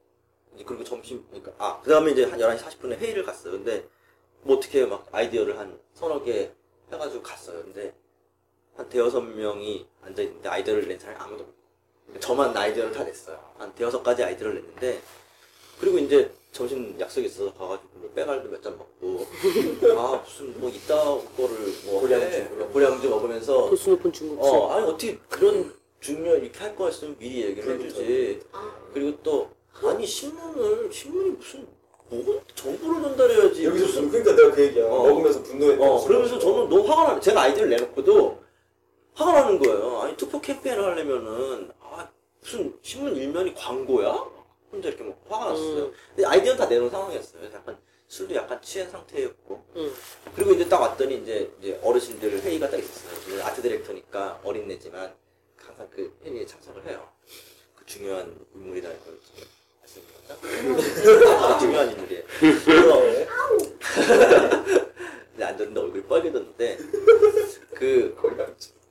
[0.55, 3.53] 이제 그리고 점심 그러니까 아 그 다음에 이제 한 11시 40분에 회의를 갔어요.
[3.53, 3.85] 근데
[4.43, 6.51] 뭐 어떻게 막 아이디어를 한 서너 개
[6.93, 7.61] 해가지고 갔어요.
[7.63, 7.93] 근데
[8.75, 13.39] 한 대여섯 명이 앉아있는데 아이디어를 낸 사람이 아무도 없고 저만 아이디어를 다 냈어요.
[13.57, 15.01] 한 대여섯 가지 아이디어를 냈는데
[15.79, 19.25] 그리고 이제 점심 약속이 있어서 가가지고 뭐 빼갈도 몇 잔 먹고
[19.97, 21.55] 아 무슨 뭐 이따 거를
[21.85, 24.53] 뭐 고량주 고량주 먹으면서 도수 높은 중국집.
[24.53, 29.49] 어 아니 어떻게 그런 중요한 이렇게 할 거였으면 미리 얘기를 해주지 아, 그리고 또
[29.85, 31.67] 아니 신문을 신문이 무슨
[32.09, 34.85] 뭐 정보를 전달해야지 여기서 무슨 분, 그러니까 내가 그 얘기야.
[34.85, 35.03] 어.
[35.07, 35.83] 먹으면서 분노했다.
[35.89, 38.43] 어, 그러면서 저는 너무 화가 나는, 제가 아이디어를 내놓고도
[39.13, 40.01] 화가 나는 거예요.
[40.01, 42.09] 아니, 투표 캠페인을 하려면은, 아,
[42.41, 44.11] 무슨 신문 일면이 광고야?
[44.73, 45.85] 혼자 이렇게 막 화가 났어요.
[45.85, 45.93] 음.
[46.13, 47.45] 근데 아이디어는 다 내놓은 상황이었어요.
[47.53, 47.77] 약간
[48.09, 49.65] 술도 약간 취한 상태였고.
[49.75, 49.93] 음.
[50.33, 53.43] 그리고 이제 딱 왔더니 이제, 이제 어르신들 회의가 딱 있었어요.
[53.43, 55.13] 아트 디렉터니까 어린애지만
[55.57, 57.05] 항상 그 회의에 참석을 해요.
[57.75, 59.19] 그 중요한 인물이라는 걸
[59.81, 61.29] 말씀드렸죠?
[61.43, 62.23] 아, 중요한 인물이에요.
[62.63, 63.01] 그래서
[65.31, 66.77] 근데 앉았는데 얼굴이 빨개졌는데
[67.75, 68.15] 그.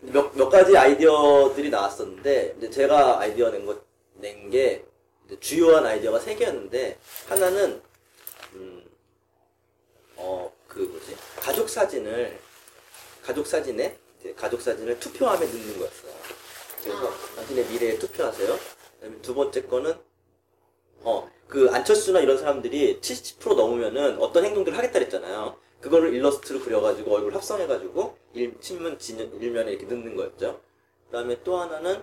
[0.02, 3.80] 몇, 몇 가지 아이디어들이 나왔었는데 이제 제가 아이디어 낸 것
[4.20, 4.84] 낸 게
[5.40, 7.80] 주요한 아이디어가 세 개였는데 하나는
[8.54, 8.84] 음,
[10.20, 12.38] 음어그 뭐지 가족 사진을
[13.22, 13.96] 가족 사진에
[14.80, 16.12] 사진을 투표함에 넣는 거였어요.
[16.82, 17.34] 그래서 아.
[17.36, 18.58] 당신의 미래에 투표하세요.
[18.96, 19.94] 그다음에 두 번째 거는
[21.02, 25.56] 어, 그 안철수나 이런 사람들이 70% 넘으면은 어떤 행동들을 하겠다 그랬잖아요.
[25.80, 30.60] 그거를 일러스트로 그려가지고 얼굴 합성해가지고 일, 신문 진, 일면에 이렇게 넣는 거였죠.
[31.06, 32.02] 그 다음에 또 하나는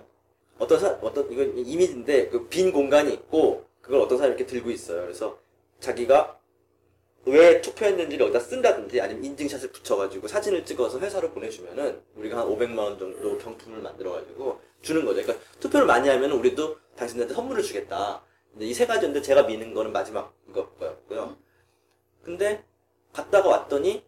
[0.58, 5.02] 어떤 사, 어떤, 이건 이미지인데 그 빈 공간이 있고 그걸 어떤 사람이 이렇게 들고 있어요.
[5.02, 5.38] 그래서
[5.80, 6.37] 자기가
[7.28, 12.98] 왜 투표했는지를 여기다 쓴다든지 아니면 인증샷을 붙여가지고 사진을 찍어서 회사로 보내주면은 우리가 한 500만 원
[12.98, 15.22] 정도 경품을 만들어가지고 주는 거죠.
[15.22, 18.22] 그러니까 투표를 많이 하면 우리도 당신한테 선물을 주겠다.
[18.52, 21.36] 근데 이 세 가지인데 제가 미는 거는 마지막 이거였고요.
[22.22, 22.64] 근데
[23.12, 24.04] 갔다가 왔더니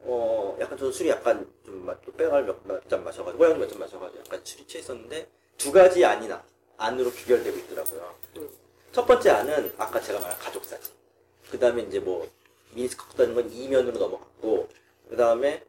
[0.00, 4.80] 어 약간 저는 술이 약간 좀또 빼갈 몇잔 마셔가지고 고양 몇잔 마셔가지고 약간 술이 취해
[4.82, 6.44] 있었는데 두 가지 안이 나
[6.76, 8.14] 안으로 귀결되고 있더라고요.
[8.36, 8.48] 음.
[8.92, 10.94] 첫 번째 안은 아까 제가 말한 가족 사진.
[11.50, 12.28] 그 다음에 이제 뭐
[12.74, 14.68] 미니스커트 다는 건 이면으로 넘어갔고
[15.08, 15.62] 그 다음에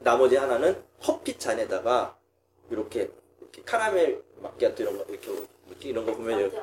[0.00, 2.16] 나머지 하나는 커피 잔에다가
[2.70, 6.58] 이렇게 이렇게 카라멜 마끼아토 이런 거 이렇게 뭐지 이런 거 보면 이렇게.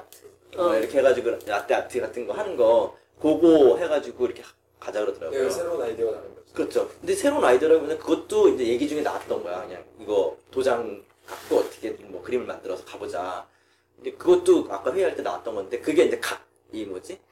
[0.56, 4.44] 어, 이렇게 해가지고 라떼 아트 같은 거 하는 거 그거 해가지고 이렇게
[4.80, 5.40] 가자 그러더라고요.
[5.40, 6.54] 내가 새로운 아이디어가 나는 거지.
[6.54, 6.90] 그렇죠.
[7.00, 9.66] 근데 새로운 아이디어라면 그것도 이제 얘기 중에 나왔던 거야.
[9.66, 13.48] 그냥 이거 도장 갖고 어떻게 뭐 그림을 만들어서 가보자.
[13.96, 17.27] 근데 그것도 아까 회의할 때 나왔던 건데 그게 이제 각 이 뭐지 각,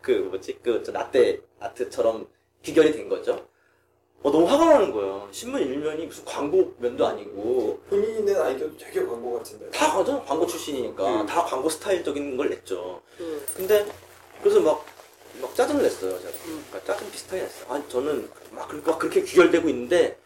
[0.00, 2.26] 그 뭐지 그저 라떼 아트처럼
[2.62, 3.46] 귀결이 된 거죠.
[4.24, 5.28] 어 너무 화가 나는 거예요.
[5.32, 9.68] 신문 일면이 무슨 광고 면도 아니고 본인이 낸 아이디어도 되게 광고 같은데.
[9.70, 11.26] 다 저는 광고 출신이니까 음.
[11.26, 13.02] 다 광고 스타일적인 걸 냈죠.
[13.20, 13.44] 음.
[13.56, 13.84] 근데
[14.40, 14.84] 그래서 막,
[15.40, 16.16] 막 짜증을 냈어요.
[16.20, 16.30] 제가.
[16.46, 16.64] 음.
[16.70, 17.72] 그러니까 짜증 비슷하게 냈어요.
[17.72, 20.18] 아니 저는 막, 그렇게- 막 그렇게 귀결되고 있는데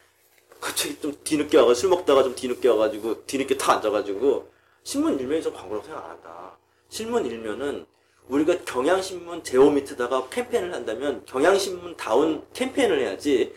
[0.61, 4.49] 갑자기 좀 뒤늦게 와가 술 먹다가 좀 뒤늦게 와가지고 뒤늦게 타 앉아가지고
[4.83, 6.59] 신문 일면이 좀 광고라고 생각 안 한다.
[6.90, 7.87] 신문 일면은
[8.29, 13.55] 우리가 경향신문 제호 밑에다가 캠페인을 한다면 경향신문 다운 캠페인을 해야지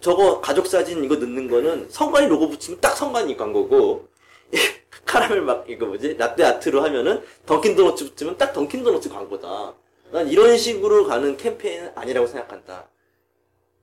[0.00, 4.08] 저거 가족사진 이거 넣는 거는 성관이 로고 붙이면 딱 성관이 광고고
[5.04, 9.74] 카라멜 막 이거 뭐지 라떼 아트로 하면은 던킨 도너츠 붙으면 딱 던킨 도너츠 광고다.
[10.12, 12.88] 난 이런 식으로 가는 캠페인은 아니라고 생각한다.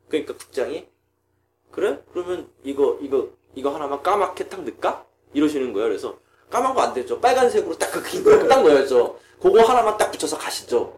[0.10, 0.88] 그러니까 국장이
[1.72, 2.00] 그래?
[2.12, 5.06] 그러면 이거 이거 이거 하나만 까맣게 탁 넣을까?
[5.34, 5.88] 이러시는 거예요.
[5.88, 7.20] 그래서 까만 거 안 되죠.
[7.20, 9.20] 빨간색으로 딱 그긴 거 딱 넣어야죠.
[9.42, 10.98] 그거 하나만 딱 붙여서 가시죠.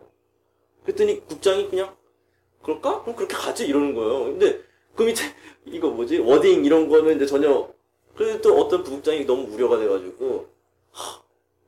[0.84, 1.96] 그랬더니 국장이 그냥
[2.64, 3.02] 그럴까?
[3.04, 4.26] 그럼 그렇게 가지 이러는 거예요.
[4.26, 4.62] 근데
[4.96, 5.24] 그 밑에
[5.66, 7.70] 이거 뭐지 워딩 이런 거는 이제 전혀
[8.16, 10.48] 그래도 또 어떤 부국장이 너무 우려가 돼가지고
[10.92, 11.22] 하,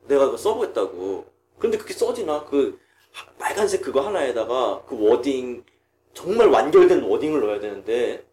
[0.07, 1.25] 내가 그거 써보겠다고.
[1.59, 2.79] 근데 그게 써지나 그
[3.13, 5.63] 하- 빨간색 그거 하나에다가 그 wording
[6.13, 8.25] 정말 완결된 wording을 넣어야 되는데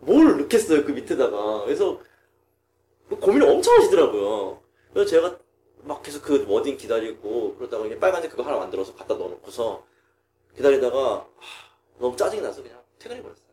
[0.00, 2.07] 뭘 넣겠어요 그 밑에다가 그래서 그
[3.16, 4.60] 고민을 엄청 하시더라고요.
[4.92, 5.36] 그래서 제가
[5.82, 9.84] 막 계속 그 wording 기다리고 그러다가 그냥 빨간색 그거 하나 만들어서 갖다 넣어놓고서
[10.56, 11.24] 기다리다가 하,
[11.98, 13.44] 너무 짜증이 나서 그냥 퇴근해 버렸어요.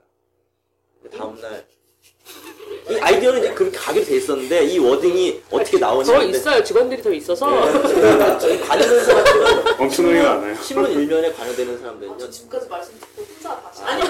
[1.01, 1.65] 근데 다음날
[2.89, 6.63] 이 아이디어는 이제 그렇게 가기로 돼 있었는데 이 wording이 어떻게 나오냐 더 있어요.
[6.63, 7.87] 직원들이 더 있어서.
[7.87, 10.55] 제가 저희 관여되는 사람들은 엄청나게 많아요.
[10.61, 13.81] 신문 일면에 관여되는 아, 사람들은요 저 지금까지 말씀 듣고 혼자 다시.
[13.83, 14.03] 아니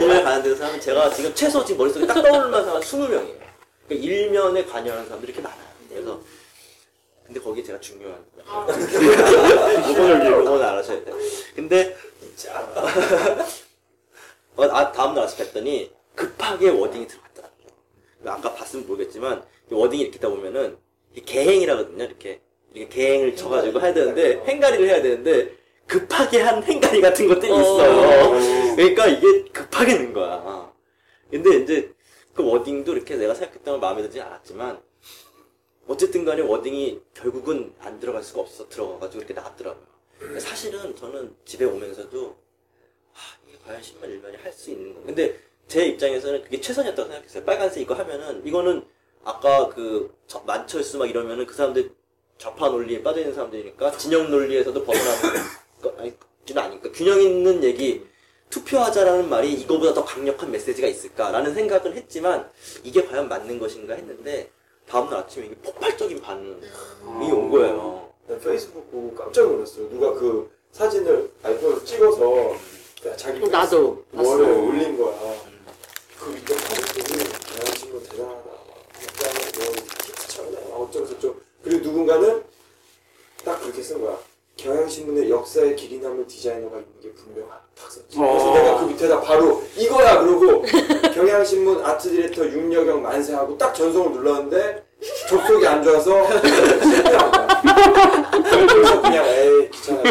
[0.00, 3.41] 일면에 관여되는 사람은 제가 지금 최소 지금 머릿속에 딱 떠오르는 사람 20명이에요
[3.92, 6.20] 그러니까 일면에 관여하는 사람들이 이렇게 많아요 그래서
[7.24, 11.12] 근데 거기 제가 중요한 아, 요거는 요거는 알아셔야 돼
[11.54, 11.96] 근데
[14.56, 17.66] 어, 아, 다음날 아침 뵀더니 급하게 워딩이 들어갔더라고요.
[18.26, 20.76] 아까 봤으면 모르겠지만 이 워딩이 이렇게 있다 보면은
[21.24, 22.04] 개행이라거든요.
[22.04, 22.40] 이렇게
[22.74, 25.54] 이렇게 개행을 쳐가지고 해야 되는데 행가리를 해야 되는데
[25.86, 28.74] 급하게 한 행가리 같은 것들이 있어요.
[28.76, 30.70] 그러니까 이게 급하게 넣은 거야.
[31.30, 31.92] 근데 이제
[32.34, 34.80] 그 워딩도 이렇게 내가 생각했던 건 마음에 들지 않았지만
[35.88, 39.86] 어쨌든 간에 워딩이 결국은 안 들어갈 수가 없어서 들어가가지고 이렇게 나왔더라고요.
[40.38, 42.36] 사실은 저는 집에 오면서도
[43.12, 45.06] 하, 이게 과연 신문 일면이 할 수 있는 건가.
[45.06, 47.44] 근데 제 입장에서는 그게 최선이었다고 생각했어요.
[47.44, 48.84] 빨간색 이거 하면은 이거는
[49.24, 51.92] 아까 그 저- 만철수 막 이러면은 그 사람들
[52.38, 55.40] 좌파 논리에 빠져 있는 사람들이니까 진영 논리에서도 벗어나는
[55.82, 56.12] 거 아니
[56.48, 58.04] 는 아니까 균형 있는 얘기
[58.52, 62.48] 투표하자라는 말이 이거보다 더 강력한 메시지가 있을까라는 생각은 했지만
[62.84, 64.50] 이게 과연 맞는 것인가 했는데
[64.86, 68.12] 다음날 아침에 이게 폭발적인 반응이 온 거예요.
[68.28, 69.88] 난 페이스북 보고 깜짝 놀랐어요.
[69.88, 72.54] 누가 그 사진을 아이폰으로 찍어서
[73.16, 74.44] 자기 나도 뭐를.
[74.44, 75.16] 올린 거야.
[76.18, 78.44] 그 밑에 comments 야 친구 대단하다.
[78.44, 79.74] 뭐
[80.28, 80.56] 쳤네.
[80.74, 81.40] 어쩌고 저쩌고.
[81.64, 82.44] 그리고 누군가는
[83.44, 84.18] 딱 그렇게 쓴 거야.
[84.56, 87.62] 경향신문의 역사의 길이 남을 디자이너가 있는 게 분명하다.
[87.74, 88.16] 딱 썼지.
[88.16, 88.54] 그래서 어.
[88.54, 90.62] 내가 그 밑에다 바로 이거야 그러고
[91.14, 94.84] 경향신문 아트 디렉터 윤여경 만세하고 딱 전송을 눌렀는데
[95.28, 96.26] 접속이 안 좋아서.
[98.42, 100.02] 그래서 그냥 에이 귀찮아.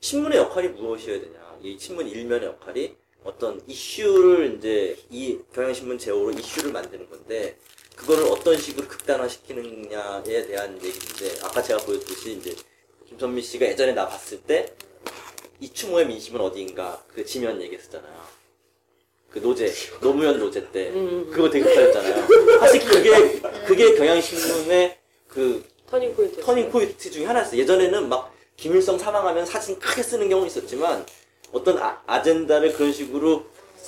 [0.00, 1.38] 신문의 역할이 무엇이어야 되냐.
[1.62, 7.56] 이 신문 일면의 역할이 어떤 이슈를 이제 이 경향신문 제호로 이슈를 만드는 건데
[7.94, 12.54] 그거를 어떤 식으로 극단화시키느냐에 대한 얘기인데 아까 제가 보여줬듯이 이제
[13.08, 14.72] 김선미 씨가 예전에 나 봤을 때
[15.60, 18.20] 이충호의 민심은 어디인가 그 지면 얘기했었잖아요.
[19.30, 21.30] 그 노제 노무현 노제 때 음.
[21.30, 22.58] 그거 되게 흡사했잖아요.
[22.58, 26.40] 사실 그게 그게 경향신문의 그 turning point.
[26.40, 27.60] turning point 중에 하나였어요.
[27.60, 31.04] 예전에는 막 김일성 사망하면 사진 크게 쓰는 경우는 있었지만
[31.52, 33.44] 어떤 아, 아젠다를 그런 식으로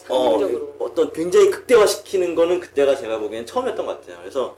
[0.09, 0.77] 어, 상징적으로.
[0.81, 4.19] 어떤 굉장히 극대화시키는 거는 그때가 제가 보기엔 처음이었던 것 같아요.
[4.21, 4.57] 그래서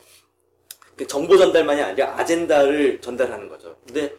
[0.96, 3.76] 그 정보 전달만이 아니라 아젠다를 전달하는 거죠.
[3.86, 4.14] 근데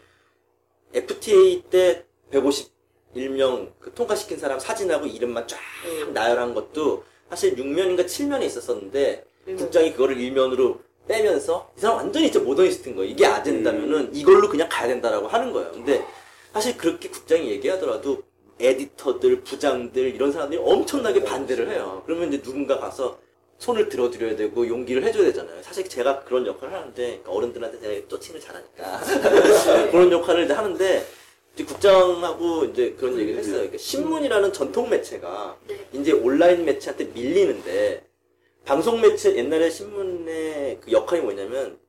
[0.94, 6.14] FTA 때 151명 그 통과시킨 사람 사진하고 이름만 쫙 음.
[6.14, 9.58] 나열한 것도 사실 6면인가 7면에 있었었는데 일면.
[9.58, 13.10] 국장이 그거를 일면으로 빼면서 이 사람 완전히 진짜 모더니스트인 거예요.
[13.12, 15.72] 이게 아젠다면은 이걸로 그냥 가야 된다라고 하는 거예요.
[15.72, 16.06] 근데
[16.52, 18.24] 사실 그렇게 국장이 얘기하더라도
[18.60, 22.04] 에디터들, 부장들 이런 사람들이 엄청나게 반대를 해요.
[22.06, 23.20] 그러면 이제 누군가 가서
[23.58, 25.62] 손을 들어드려야 되고 용기를 해줘야 되잖아요.
[25.62, 29.00] 사실 제가 그런 역할을 하는데 그러니까 어른들한테 제가 또 칭을 잘하니까
[29.92, 31.06] 그런 역할을 이제 하는데
[31.54, 33.56] 이제 국장하고 이제 그런 얘기를 했어요.
[33.56, 35.88] 그러니까 신문이라는 전통 매체가 네.
[35.94, 38.06] 이제 온라인 매체한테 밀리는데
[38.66, 41.80] 방송 매체 옛날에 신문의 그 역할이 뭐냐면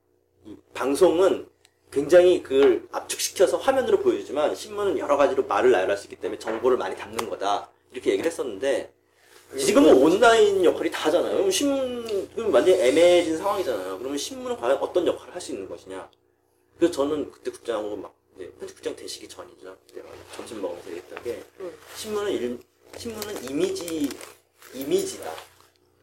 [0.44, 1.48] 이 방송은
[1.96, 6.94] 굉장히 그걸 압축시켜서 화면으로 보여주지만 신문은 여러 가지로 말을 나열할 수 있기 때문에 정보를 많이
[6.94, 8.92] 담는 거다 이렇게 얘기를 했었는데
[9.58, 11.36] 지금은 온라인 역할이 다 하잖아요.
[11.38, 13.98] 그럼 신문은 완전히 애매해진 상황이잖아요.
[13.98, 16.10] 그러면 신문은 과연 어떤 역할을 할 수 있는 것이냐?
[16.76, 19.78] 그래서 저는 그때 국장하고 막 이제 편집국장 되시기 전이죠.
[19.86, 21.72] 그때 막 점심 먹으면서 얘기했던 게 응.
[21.94, 22.58] 신문은 일,
[22.98, 24.10] 신문은 이미지
[24.74, 25.32] 이미지다.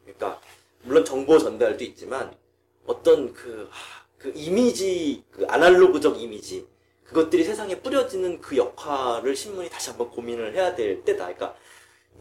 [0.06, 0.42] 그러니까
[0.82, 2.36] 물론 정보 전달도 있지만
[2.88, 6.66] 어떤 그, 하, 그 이미지 그 아날로그적 이미지
[7.04, 11.26] 그것들이 세상에 뿌려지는 그 역할을 신문이 다시 한번 고민을 해야 될 때다.
[11.26, 11.56] 그러니까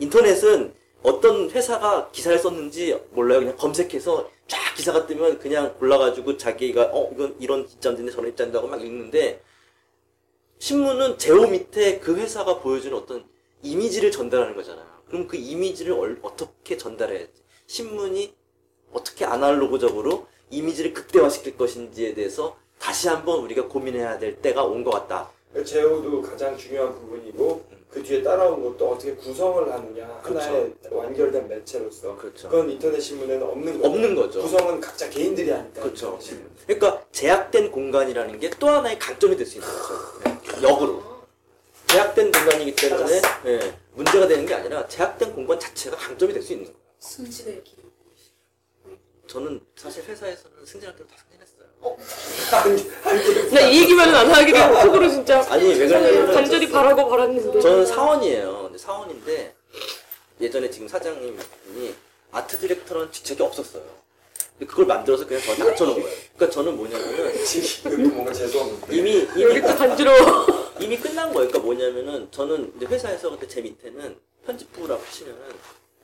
[0.01, 3.39] 인터넷은 어떤 회사가 기사를 썼는지 몰라요.
[3.39, 8.83] 그냥 검색해서 쫙 기사가 뜨면 그냥 골라가지고 자기가 어 이건 이런 입장인데 저런 입장인데 막
[8.83, 9.41] 읽는데
[10.59, 13.25] 신문은 제호 밑에 그 회사가 보여주는 어떤
[13.63, 14.87] 이미지를 전달하는 거잖아요.
[15.07, 17.43] 그럼 그 이미지를 얼- 어떻게 전달해야지?
[17.69, 18.35] 신문이
[18.93, 25.31] 어떻게 아날로그적으로 이미지를 극대화시킬 것인지에 대해서 다시 한번 우리가 고민해야 될 때가 온 것 같다.
[25.65, 30.41] 제호도 가장 중요한 부분이고 그 뒤에 따라온 것도 어떻게 구성을 하느냐 그렇죠.
[30.47, 32.49] 하나의 완결된 매체로서 그렇죠.
[32.49, 33.89] 그건 인터넷 신문에는 없는 거죠.
[33.89, 34.43] 없는 거죠.
[34.43, 35.83] 구성은 각자 개인들이 하니까.
[35.83, 36.19] 그렇죠.
[36.67, 40.21] 그러니까 제약된 공간이라는 게 또 하나의 강점이 될 수 있는 거죠.
[40.25, 41.03] 네, 역으로.
[41.89, 46.65] 제약된 공간이기 때문에 예, 문제가 되는 게 아니라 제약된 공간 자체가 강점이 될 수 있는
[46.67, 46.79] 거예요.
[47.65, 47.77] 길.
[49.33, 51.63] 저는 사실 회사에서는 승진할 때도 다 승진했어요.
[53.03, 57.59] 한나이 얘기만은 안 하게 되고 속으로 진짜 아니 왜 그러냐면 간절히 바라고 바랐는데.
[57.61, 58.65] 저는 사원이에요.
[58.65, 59.55] 근데 사원인데
[60.39, 61.95] 예전에 지금 사장님이
[62.31, 63.83] 아트 디렉터라는 직책이 없었어요.
[64.59, 66.17] 근데 그걸 만들어서 그냥 저한테 앉혀놓은 거예요.
[66.37, 68.95] 그러니까 저는 뭐냐면은 지금 이것도 뭔가 죄송한데.
[68.95, 70.47] 이미 이미 또 간지러워.
[70.79, 71.49] 이미 끝난 거예요.
[71.49, 74.15] 그러니까 뭐냐면은 저는 이제 회사에서 그때 제 밑에는
[74.45, 75.41] 편집부라고 치면은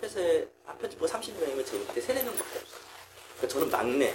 [0.03, 2.88] 회사에 아, 편집부가 30명이면 제 밑에 3, 4명밖에 없어요.
[3.38, 4.14] 그러니까 저는 막내,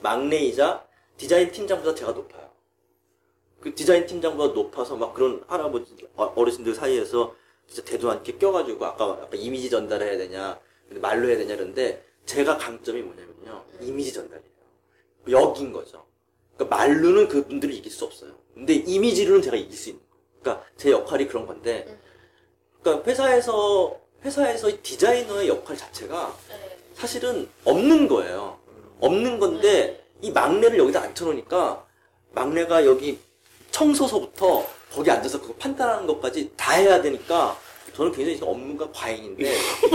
[0.00, 2.48] 막내이자 디자인 팀장보다 제가 높아요.
[3.60, 7.34] 그 디자인 팀장보다 높아서 막 그런 할아버지, 어- 어르신들 사이에서
[7.66, 13.02] 진짜 대도 않게 껴가지고 아까, 아까 이미지 전달해야 되냐, 말로 해야 되냐 그런데 제가 강점이
[13.02, 13.64] 뭐냐면요.
[13.80, 14.48] 이미지 전달이에요.
[15.28, 16.06] 역인 거죠.
[16.56, 18.32] 그러니까 말로는 그분들을 이길 수 없어요.
[18.54, 20.18] 근데 이미지로는 제가 이길 수 있는 거예요.
[20.40, 21.98] 그러니까 제 역할이 그런 건데,
[22.80, 26.77] 그러니까 회사에서 회사에서 이 디자이너의 역할 자체가 네.
[26.98, 28.58] 사실은 없는 거예요.
[29.00, 31.84] 없는 건데 이 막내를 여기다 앉혀놓으니까
[32.32, 33.18] 막내가 여기
[33.70, 37.56] 청소서부터 거기 앉아서 그거 판단하는 것까지 다 해야 되니까
[37.94, 39.56] 저는 굉장히 업무가 과잉인데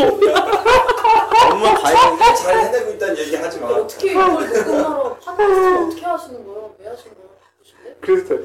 [1.52, 3.68] 업무가 과잉인데 잘 해내고 있다는 얘기 하지 마.
[3.70, 6.76] 어떻게 이걸 녹음하러 팟캐스트를 어떻게 하시는 거예요?
[6.80, 7.23] 왜 하시는 거예요?
[8.04, 8.36] 그래서.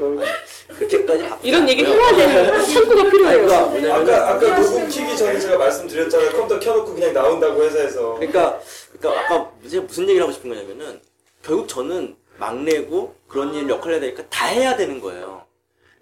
[0.79, 2.05] 그렇게까지 바쁘지 이런 얘기를 않고요.
[2.18, 3.47] 해야 되는 참고가 아니, 필요해요.
[3.47, 6.31] 그러니까 뭐냐면은 아까 아까 녹음 키기 전에 제가 말씀드렸잖아요.
[6.33, 8.14] 컴퓨터 켜놓고 그냥 나온다고 회사에서.
[8.14, 8.61] 그러니까,
[8.99, 11.01] 그러니까 아까 제가 무슨 얘기를 하고 싶은 거냐면은
[11.42, 15.44] 결국 저는 막내고 그런 일 역할을 해야 되니까 다 해야 되는 거예요.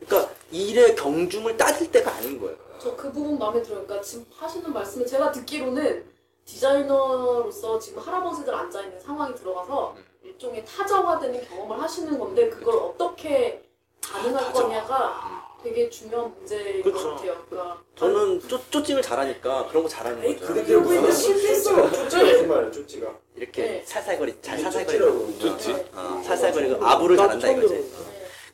[0.04, 2.56] 그러니까 일의 경중을 따질 때가 아닌 거예요.
[2.78, 3.82] 저 그 부분 마음에 들어요.
[3.84, 6.04] 그러니까 지금 하시는 말씀을 제가 듣기로는
[6.44, 10.04] 디자이너로서 지금 할아버지들 앉아 있는 상황이 들어가서 음.
[10.26, 13.62] 일종의 타자화되는 경험을 하시는 건데 그걸 어떻게
[14.02, 14.52] 가능할.
[14.52, 17.02] 거냐가 되게 중요한 문제인 그렇죠.
[17.10, 17.44] 것 같아요.
[17.48, 20.46] 그러니까 저는 쪼, 쪼찡을 잘하니까 그런 거 잘하는 거죠.
[20.46, 20.62] 그래.
[20.62, 21.90] 그게 무슨 무슨 실패했어.
[21.90, 23.18] 쪼찌가 무슨 말이야 쪼찌가.
[23.36, 23.82] 이렇게 네.
[23.84, 25.04] 살살거리, 잘 살살거리고.
[25.38, 25.38] 쪼찌라고.
[25.38, 25.72] 쪼찌?
[25.94, 27.74] 어, 살살거리고 아부를 나도 잘한다 이거지.
[27.74, 27.90] 네.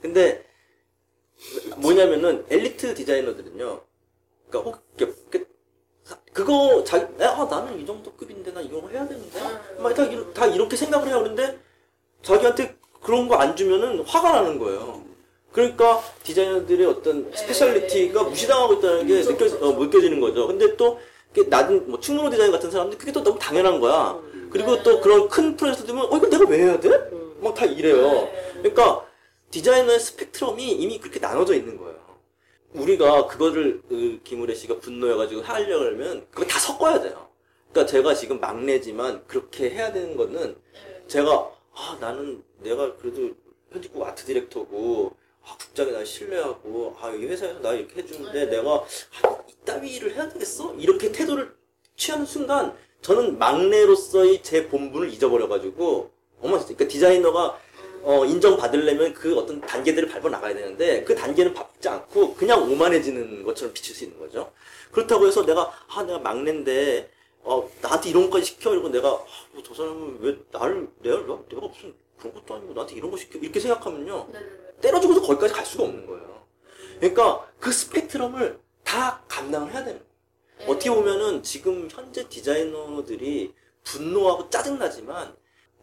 [0.01, 0.47] 근데
[1.77, 3.81] 뭐냐면은 엘리트 디자이너들은요.
[4.49, 5.45] 그러니까 혹 이렇게-
[6.33, 9.39] 그거 자기 아 나는 이 정도 급인데 나 이거 해야 되는데
[9.79, 11.21] 막 다, 이러- 다 이렇게 생각을 해요.
[11.21, 11.59] 그런데
[12.23, 15.03] 자기한테 그런 거 안 주면은 화가 나는 거예요.
[15.53, 19.45] 그러니까 디자이너들의 어떤 네, speciality가 네, 무시당하고 있다는 게 느껴.
[19.67, 20.47] 어, 느껴지는 거죠.
[20.47, 20.99] 근데 또
[21.49, 24.19] 낮은 뭐 충무로 디자인 같은 사람들 그게 또 너무 당연한 거야.
[24.51, 24.83] 그리고 네.
[24.83, 26.89] 또 그런 큰 프로젝트 되면 어 이거 내가 왜 해야 돼?
[26.89, 27.37] 음.
[27.43, 27.97] 막다 이래요.
[28.11, 28.53] 네.
[28.63, 29.05] 그러니까
[29.51, 31.97] 디자이너의 스펙트럼이 이미 그렇게 나눠져 있는 거예요.
[32.75, 37.29] 우리가 그거를 그 김우래 씨가 분노해가지고 하려고 하면 그거 다 섞어야 돼요.
[37.71, 41.05] 그러니까 제가 지금 막내지만 그렇게 해야 되는 거는 네.
[41.07, 43.31] 제가 아 나는 내가 그래도
[43.71, 48.57] 편집국 아트 디렉터고 아, 국장이 날 신뢰하고 아 이 회사에서 나 이렇게 해주는데 네.
[48.57, 50.75] 내가 아, 이따위 일을 해야 되겠어?
[50.75, 51.55] 이렇게 태도를
[51.97, 57.59] 취하는 순간 저는 막내로서의 제 본분을 잊어버려가지고 어머 그러니까 디자이너가
[58.03, 63.73] 어, 인정받으려면 그 어떤 단계들을 밟아 나가야 되는데 그 단계는 밟지 않고 그냥 오만해지는 것처럼
[63.73, 64.53] 비칠 수 있는 거죠.
[64.91, 67.11] 그렇다고 해서 내가 아 내가 막내인데
[67.43, 71.17] 어 나한테 이런 것까지 시켜 이러고 내가 아, 뭐 저 사람은 왜 나를 내가
[71.49, 74.47] 내가 무슨 그런 것도 아니고 나한테 이런 거 시켜 이렇게 생각하면요 네, 네,
[74.81, 76.43] 때려 죽어서 거기까지 갈 수가 없는 거예요.
[76.99, 80.13] 그러니까 그 스펙트럼을 다 감당을 해야 되는 거예요.
[80.59, 80.67] 네.
[80.67, 85.35] 어떻게 보면은 지금 현재 디자이너들이 분노하고 짜증나지만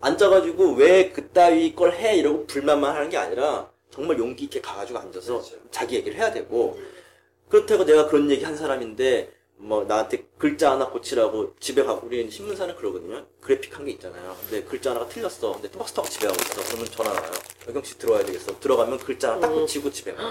[0.02, 2.18] 앉아가지고 왜 그따위 걸 해?
[2.18, 5.56] 이러고 불만만 하는 게 아니라 정말 용기 있게 가가지고 앉아서 그렇죠.
[5.72, 6.76] 자기 얘기를 해야 되고.
[6.80, 6.84] 네.
[7.50, 12.76] 그렇다고 내가 그런 얘기 한 사람인데 뭐 나한테 글자 하나 고치라고 집에 가고 우리는 신문사는
[12.76, 13.26] 그러거든요.
[13.42, 14.36] 그래픽 한 게 있잖아요.
[14.42, 15.54] 근데 글자 하나가 틀렸어.
[15.54, 16.62] 근데 토박스타고 집에 가고 있어.
[16.70, 17.32] 그러면 전화 와요.
[17.68, 18.58] 여경 씨 들어와야 되겠어.
[18.60, 20.24] 들어가면 글자 하나 딱 고치고 집에 가.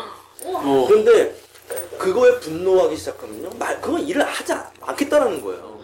[0.44, 0.86] 우와.
[0.88, 1.34] 그런데
[1.98, 3.50] 그거에 분노하기 시작하면요.
[3.58, 5.78] 말 그건 일을 하지 않- 않겠다라는 거예요.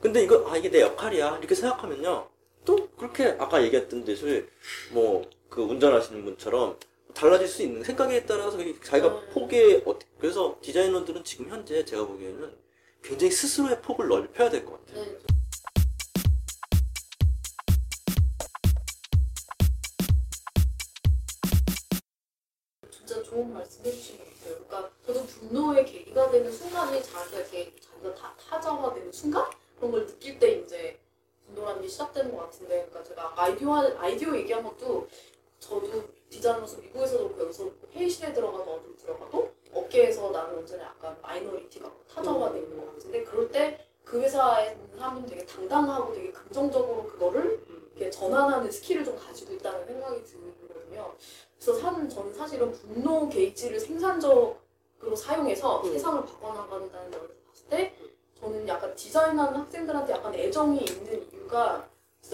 [0.00, 1.38] 근데 이거 아 이게 내 역할이야.
[1.38, 2.28] 이렇게 생각하면요
[2.64, 4.46] 또 그렇게 아까 얘기했던 듯이
[4.92, 5.22] 뭐
[5.54, 6.76] 그 운전하시는 분처럼
[7.14, 9.30] 달라질 수 있는 생각에 따라서 자기가 음.
[9.32, 12.52] 폭에 어떻게 그래서 디자이너들은 지금 현재 제가 보기에는
[13.04, 15.04] 굉장히 스스로의 폭을 넓혀야 될 것 같아요.
[15.04, 15.18] 네.
[22.90, 24.64] 진짜 좋은 말씀 해주신 것 같아요.
[24.66, 29.44] 그러니까 저도 분노의 계기가 되는 순간이 자기가 이렇게 자기가 타, 타자화되는 순간
[29.76, 30.98] 그런 걸 느낄 때 이제
[31.46, 35.08] 분노라는 게 시작되는 것 같은데 그러니까 제가 아이디어 아이디어 얘기한 것도
[35.58, 42.62] 저도 디자이너로서 미국에서도 그렇고 여기서 회의실에 들어가도 어디 들어가도 업계에서 나는 언제나 약간 minority가 타자화되어
[42.62, 47.64] 있는 것 같은데 그럴 때 그 회사에 있는 사람은 되게 당당하고 되게 긍정적으로 그거를
[47.96, 51.14] 이렇게 전환하는 skill을 좀 가지고 있다는 생각이 들거든요.
[51.56, 55.92] 그래서 사는 저는 사실은 분노 게이지를 생산적으로 사용해서 음.
[55.92, 57.94] 세상을 바꿔나간다는 걸 봤을 때
[58.38, 61.03] 저는 약간 디자인하는 학생들한테 약간 애정이 있는
[61.54, 61.86] 진짜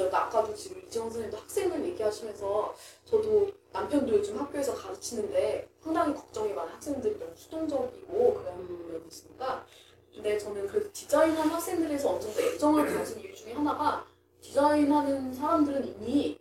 [0.08, 6.72] 그러니까 아까도 지금 이지영 선생님도 학생들 얘기하시면서 저도 남편도 요즘 학교에서 가르치는데 상당히 걱정이 많은
[6.72, 9.66] 학생들이 너무 수동적이고 그런 면이 있으니까
[10.14, 14.06] 근데 저는 그 디자인하는 학생들에서 어느 정도 애정을 가진 이유 중에 하나가
[14.40, 16.38] 디자인하는 사람들은 이미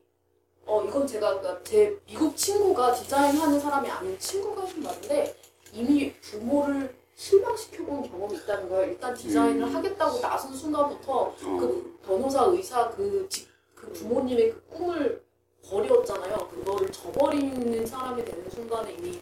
[0.65, 5.35] 어 이건 제가 그러니까 제 미국 친구가 디자인하는 사람이 아닌 친구가 좀 많은데
[5.73, 6.95] 이미 부모를
[7.29, 8.91] 실망시켜본 경험이 있다는 거예요.
[8.91, 9.75] 일단 디자인을 음.
[9.75, 11.35] 하겠다고 나선 순간부터 어.
[11.37, 15.21] 그 변호사, 의사 그, 직- 그 부모님의 그 꿈을
[15.69, 16.47] 버렸잖아요.
[16.47, 19.19] 그거를 저버리는 사람이 되는 순간에 이미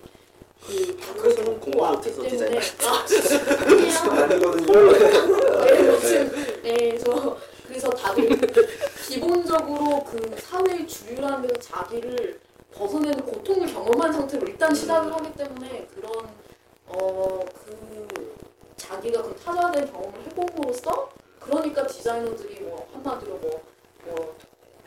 [0.64, 2.62] 그 학교에서는 공부 못해서 때문에 디자인
[7.04, 7.38] 저
[7.68, 8.30] 그래서 다들
[9.08, 12.40] 기본적으로 그 사회의 주류라는 데서 자기를
[12.74, 16.28] 벗어내는 고통을 경험한 상태로 일단 시작을 하기 때문에 그런
[16.90, 18.36] 어 그
[18.78, 21.10] 자기가 그 타자된 경험을 해봄으로써
[21.40, 23.62] 그러니까 디자이너들이 뭐 한마디로 뭐,
[24.06, 24.36] 뭐,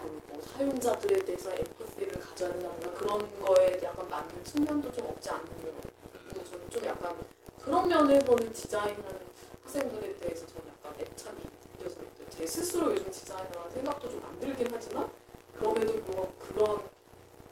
[0.00, 5.46] 그 뭐 사용자들에 대해서 엠퍼시를 가져야 된다든가 그런 거에 약간 맞는 측면도 좀 없지 않는
[5.46, 5.72] 거
[6.12, 7.16] 그리고 저는 좀 약간
[7.62, 9.20] 그런 면에서는 디자인하는
[9.62, 11.38] 학생들에 대해서 저는 약간 애착이
[11.78, 15.10] 느껴서 제 스스로 요즘 디자이너라는 생각도 좀안 들긴 하지만
[15.58, 16.80] 그럼에도 불구하고 그런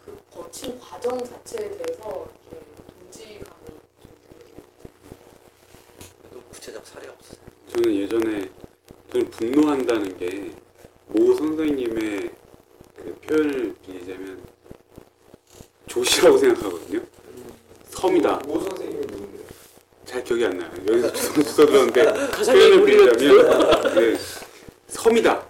[0.05, 2.67] 그 거친 과정 자체에 대해서 이렇게
[3.01, 3.67] 동지감이
[4.01, 4.55] 좀 들긴
[6.33, 7.39] 또 구체적 사례 없어요.
[7.79, 8.51] 저는 예전에
[9.13, 10.51] 저는 분노한다는 게
[11.11, 12.31] 모 선생님의
[12.97, 14.43] 그 표현을 빌리자면
[15.87, 17.01] 조시라고 생각하거든요.
[17.91, 18.43] 섬이다.
[18.47, 19.45] 모 선생님이 누군데요?
[20.05, 20.71] 잘 기억이 안 나요.
[20.87, 24.19] 여기서 주워 주워 들었는데 가상의 표현을 빌리자면 네,
[24.89, 25.47] 섬이다.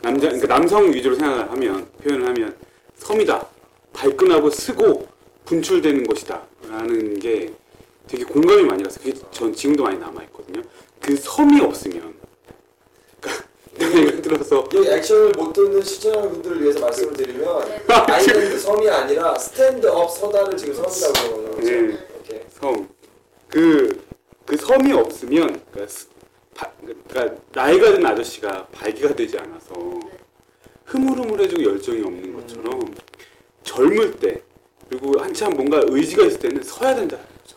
[0.00, 2.56] 남자 그러니까 남성 위주로 생각을 하면 표현을 하면
[2.96, 3.46] 섬이다.
[3.92, 5.06] 발끈하고 쓰고
[5.44, 7.52] 분출되는 것이다 라는 게
[8.08, 9.04] 되게 공감이 많이 갔어요.
[9.04, 10.31] 그게 전 지금도 많이 남아 있거든요.
[11.02, 12.14] 그 섬이 없으면
[13.20, 13.44] 그러니까
[13.78, 17.82] 내가 예를 들어서 여기 액션을 못 듣는 시청자 분들을 위해서 말씀을 드리면 네.
[17.88, 21.42] island 섬이 아니라 stand up 서다를 지금 섬이라고.
[21.56, 21.60] 그렇죠?
[21.62, 21.70] 네.
[21.70, 22.46] 이렇게.
[22.50, 22.88] 섬.
[23.48, 24.02] 그,
[24.46, 26.08] 그 섬이 없으면, 그러니까, 스-
[26.54, 26.70] 바-
[27.08, 29.72] 그러니까 나이가 든 아저씨가 발기가 되지 않아서
[30.84, 32.94] 흐물흐물해지고 열정이 없는 것처럼
[33.64, 34.42] 젊을 때,
[34.88, 37.56] 그리고 한참 뭔가 의지가 있을 때는 서야 된다는 거죠.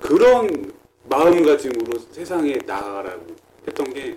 [0.00, 0.72] 그런
[1.10, 3.26] 마음가짐으로 세상에 나아가라고
[3.66, 4.16] 했던 게,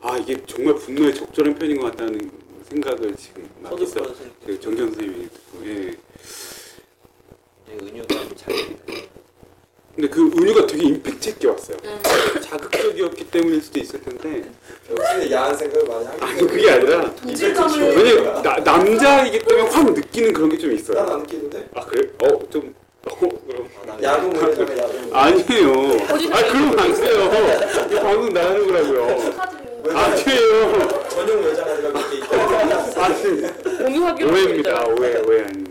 [0.00, 2.30] 아, 이게 정말 분노에 적절한 표현인 것 같다는
[2.68, 3.48] 생각을 지금
[3.86, 4.12] 생각.
[4.44, 5.94] 그 정경 선생님이 듣고, 예.
[7.80, 8.54] 은유가 잘.
[9.94, 11.76] 근데 그 은유가 되게 임팩트 있게 왔어요.
[11.84, 11.98] 음.
[12.42, 14.50] 자극적이었기 때문일 수도 있을 텐데
[14.86, 20.32] 평소에 야한 생각을 많이 하기 아니 그게 아니라 동질감을 왜냐면 나, 남자이기 때문에 확 느끼는
[20.34, 20.98] 그런 게 좀 있어요.
[21.02, 21.70] 난안 느끼는데?
[21.74, 22.10] 아 그래?
[22.22, 22.85] 어좀 어, 나
[24.02, 25.10] 야동을 해잖아 야동.
[25.12, 25.72] 아니에요.
[26.32, 27.30] 아 그러면 안 돼요.
[28.02, 29.00] 방송 나가는 거라고요.
[29.96, 30.88] 아니에요.
[31.08, 33.04] 전용 여자가 내가 그렇게 있다.
[33.04, 34.84] 아니 공유하기로 오해입니다.
[34.86, 35.64] 오해 오해 아니.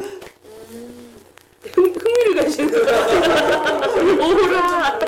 [1.74, 2.74] 흥, 흥미를 가지는
[4.22, 5.00] 오라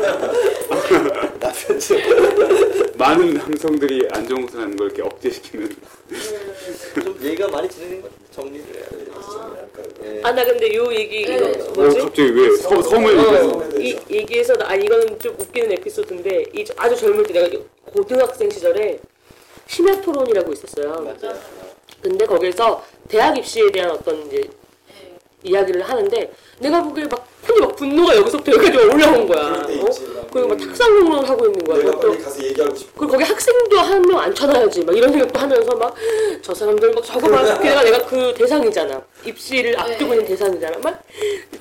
[1.40, 2.98] 나 편집.
[2.98, 5.70] 많은 남성들이 안정선하는 걸 이렇게 억제시키는.
[7.04, 8.28] 좀 얘기가 많이 진행된 것 같아요.
[8.32, 9.08] 정리를 해야 돼요.
[10.04, 10.22] 예.
[10.24, 11.62] 아 나 근데 요 얘기 이거 네.
[11.62, 12.00] 어 뭐지?
[12.00, 16.66] 갑자기 왜 서, 섬을 어, 얘기하는 이 얘기에서 나- 아 이거는 좀 웃기는 에피소드인데 이
[16.78, 19.00] 아주 젊을 때 내가 고등학생 시절에
[19.68, 20.90] 심야 토론이라고 있었어요.
[21.02, 21.38] 맞아요.
[22.02, 25.18] 근데 거기서 대학 입시에 대한 어떤 이제 네.
[25.44, 29.42] 이야기를 하는데 내가 보기에 막 괜히 막 분노가 여기서부터 여기까지 올라온 거야.
[29.54, 29.90] 어?
[30.34, 31.78] 그리고 막 탁상공론을 하고 있는 거야.
[31.84, 32.92] 내가 빨리 가서 얘기하고 싶어.
[32.98, 35.96] 그리고 거기 학생도 한명 앉혀놔야지 막 이런 생각도 하면서 막
[36.42, 41.04] 저 사람들 막 저거 막 내가 내가 그 대상이잖아 입시를 앞두고 있는 대상이잖아 막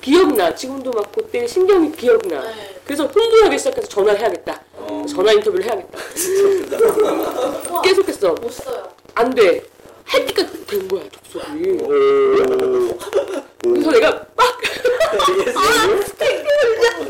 [0.01, 2.75] 기억나 지금도 막 그때 신경이 기억나 네.
[2.85, 5.05] 그래서 흥분하기 시작해서 전화를 해야겠다 어.
[5.09, 5.97] 전화 인터뷰를 해야겠다
[7.83, 8.87] 계속했어 멋있어요.
[9.15, 9.63] 안 돼
[10.07, 11.77] 할 때가 된 거야 접속이
[13.61, 14.57] 그래서 내가 막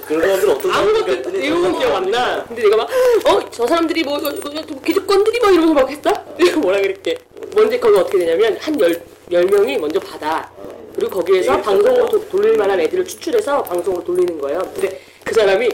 [0.08, 2.44] 그런 사람들 어떤 아무것도 내용은 기억 안 나.
[2.48, 2.90] 근데 내가 막,
[3.26, 6.38] 어, 저 사람들이 뭐, 이거, 이거, 좀 기득권들이 막 이러면서 막?
[6.38, 7.18] 내가 뭐라 그랬게.
[7.56, 10.50] 먼저 거기 어떻게 되냐면, 한 열, 열 명이 먼저 받아.
[10.96, 14.60] 그리고 거기에서 네, 방송으로 도- 돌릴 만한 애들을 추출해서 방송으로 돌리는 거예요.
[14.74, 15.70] 근데 그 사람이,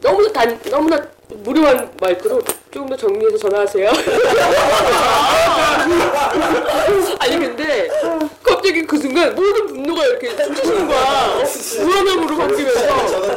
[0.00, 2.40] 너무나 단 너무나 무료한 마이크로
[2.76, 3.88] 조금 더 정리해서 전화하세요.
[7.18, 7.88] 아니 근데
[8.42, 11.38] 갑자기 그 순간 모든 분노가 이렇게 춤추는 거야.
[11.82, 13.28] 무한함으로 바뀌면서.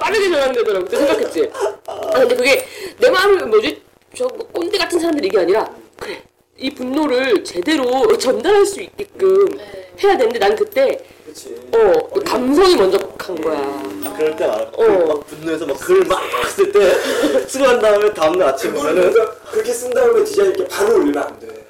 [0.00, 0.84] 빠르게 전환되더라고.
[0.86, 1.48] 그때 생각했지.
[1.86, 2.66] 아 근데 그게
[2.98, 3.82] 내 마음을 뭐지?
[4.16, 5.70] 저 뭐 꼰대 같은 사람들 이게 아니라
[6.00, 6.22] 그래
[6.58, 9.92] 이 분노를 제대로 전달할 수 있게끔 네.
[10.02, 10.98] 해야 되는데 난 그때
[11.36, 11.54] 그렇지.
[11.72, 13.82] 어 감성이 먼저 간 거야.
[14.16, 14.62] 그럴 때 많아.
[14.72, 15.06] 어.
[15.06, 16.20] 막 분노해서 막 글을 막
[16.56, 16.94] 쓸 때
[17.46, 21.22] 쓰고 난 다음에 다음날 아침에 그걸 보면은 그러니까 그렇게 쓴 다음에 디자인 이렇게 바로 올리면
[21.22, 21.66] 안 돼.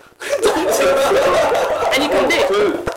[1.93, 2.49] 아니 근데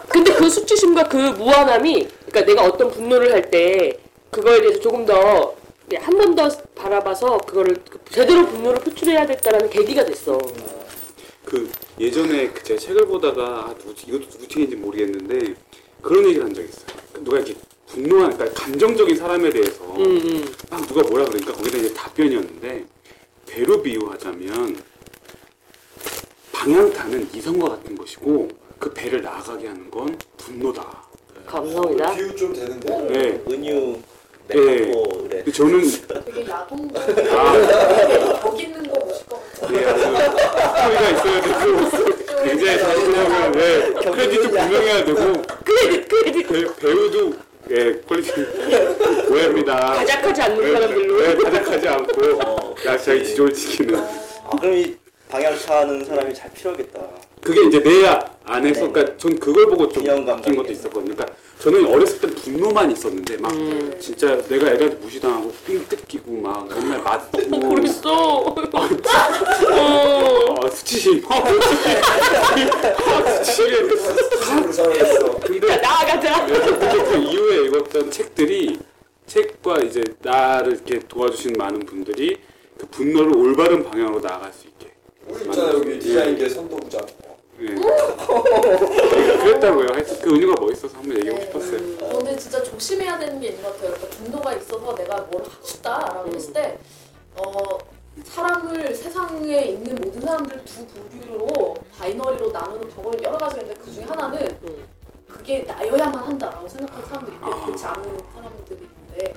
[0.07, 3.97] 근데 그 수치심과 그 무한함이 그러니까 내가 어떤 분노를 할 때
[4.31, 5.55] 그거에 대해서 조금 더
[5.91, 7.77] 한 번 더 바라봐서 그거를
[8.11, 10.37] 제대로 분노를 표출해야겠다라는 계기가 됐어.
[11.43, 11.67] 그
[11.99, 15.55] 예전에 그 제가 책을 보다가 아, 누구, 이것도 누구 책인지 모르겠는데
[16.01, 16.85] 그런 얘기를 한 적이 있어요.
[17.13, 17.55] 그 누가 이렇게
[17.87, 20.45] 분노한, 그러니까 감정적인 사람에 대해서 음, 음.
[20.69, 22.85] 막 누가 뭐라 그러니까 거기다 이제 답변이었는데
[23.47, 24.77] 배로 비유하자면
[26.51, 28.47] 방향타는 이성과 같은 것이고
[28.77, 31.03] 그 배를 나아가게 하는 건 분노다.
[31.45, 32.15] 감성이다.
[32.15, 33.01] 비유 좀 되는데.
[33.07, 33.43] 네.
[33.49, 33.97] 은유
[34.47, 34.55] 네.
[34.55, 35.43] 그래.
[35.43, 35.81] 그 저는
[36.25, 39.77] 되게 야동 아, 거기 있는 거 보실 것 같아요.
[39.79, 45.41] 예, 아주 스토리가 있어야 되고 굉장히 자신하면 네, 크레딧도 분명해야 되고.
[45.63, 46.47] 크레딧 크레딧.
[46.47, 47.33] 배, 배우도
[47.71, 48.31] 예 퀄리티
[49.29, 49.75] 오해입니다.
[49.93, 51.21] 가작하지 않는 네, 사람들로.
[51.21, 52.25] 네, 가작하지 않고.
[52.43, 53.95] 어, 야 자기 지조를 지키는.
[53.99, 54.95] 아, 그럼 이
[55.29, 56.99] 방향 차는 사람이 잘 필요하겠다.
[57.49, 58.05] 그게 이제 내
[58.45, 61.15] 안에서 그러니까 전 그걸 보고 좀 느낀 것도 있었거든요.
[61.15, 61.25] 그러니까
[61.59, 63.91] 저는 어렸을 때 분노만 있었는데 막 음.
[63.99, 68.53] 진짜 내가 애들한테 무시당하고 삥 뜯기고 막 맨날 맞고 모르겠어.
[69.71, 70.55] 어.
[70.63, 71.23] 아, 수치심
[73.43, 75.39] 수치심 수식으로 상했어.
[75.39, 76.45] 근데 자 나아가자.
[76.45, 78.77] 근데 그 이후에 읽었던 책들이
[79.25, 82.37] 책과 이제 나를 이렇게 도와주신 많은 분들이
[82.77, 84.91] 그 분노를 올바른 방향으로 나아갈 수 있게.
[85.27, 87.01] 우리 있잖아 여기 디자인계 선도부장.
[87.61, 87.75] 예.
[89.43, 89.87] 그랬다고요.
[89.93, 91.79] 하여튼 그 은유가 멋있어서 한번 얘기하고 싶었어요.
[92.01, 93.93] 어, 근데 진짜 조심해야 되는 게 있는 것 같아요.
[93.93, 96.77] 그러니까 분노가 있어서 내가 뭘 하고 싶다라고 했을 때,
[97.35, 97.77] 어,
[98.23, 104.03] 사람을 세상에 있는 모든 사람들 두 부류로 바이너리로 나누는 경우는 여러 가지가 있는데 그 중에
[104.03, 104.87] 하나는 음.
[105.27, 108.03] 그게 나여야만 한다라고 생각하는 사람들이 있는데 그렇지 않은
[108.33, 109.33] 사람들이 있는데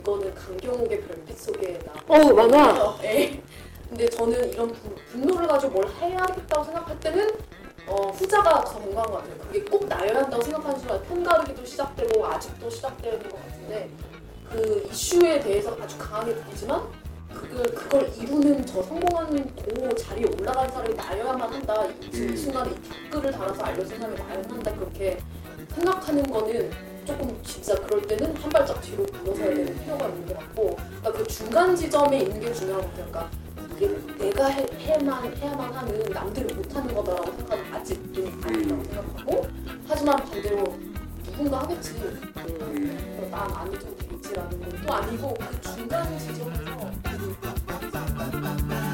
[0.00, 1.92] 이거는 강경욱의 별빛 속에 나.
[2.08, 2.98] 어 많아.
[3.04, 3.40] 예.
[3.88, 7.30] 근데 저는 이런 분- 분노를 가지고 뭘 해야겠다고 생각할 때는
[7.86, 9.38] 어, 후자가 더 건강한 것 같아요.
[9.38, 13.90] 그게 꼭 나여야 한다고 생각하는 순간 편가르기도 시작되고 아직도 시작되는 것 같은데
[14.50, 16.82] 그 이슈에 대해서 아주 강하게 느끼지만
[17.32, 21.86] 그걸, 그걸 이루는 저 성공하는 그 자리에 올라간 사람이 나여야만 한다.
[21.86, 22.36] 이, 이 음.
[22.36, 24.72] 순간에 이 댓글을 달아서 알려준 사람이 나여야만 한다.
[24.74, 25.18] 그렇게
[25.74, 26.70] 생각하는 거는
[27.04, 31.26] 조금 진짜 그럴 때는 한 발짝 뒤로 물러서야 되는 필요가 있는 것 같고 그러니까 그
[31.28, 33.06] 중간 지점에 있는 게 중요한 것 같아요.
[33.10, 33.45] 그러니까
[33.76, 39.46] 이게 내가 해, 해야만, 해야만 하는 남들이 못하는 거다라고 생각하는 아직도 아니라고 생각하고
[39.88, 40.78] 하지만 반대로
[41.24, 41.92] 누군가 하겠지.
[41.98, 43.28] 음.
[43.30, 48.85] 난안 해도 되겠지라는 건 또 아니고 그 중간 지점에서 그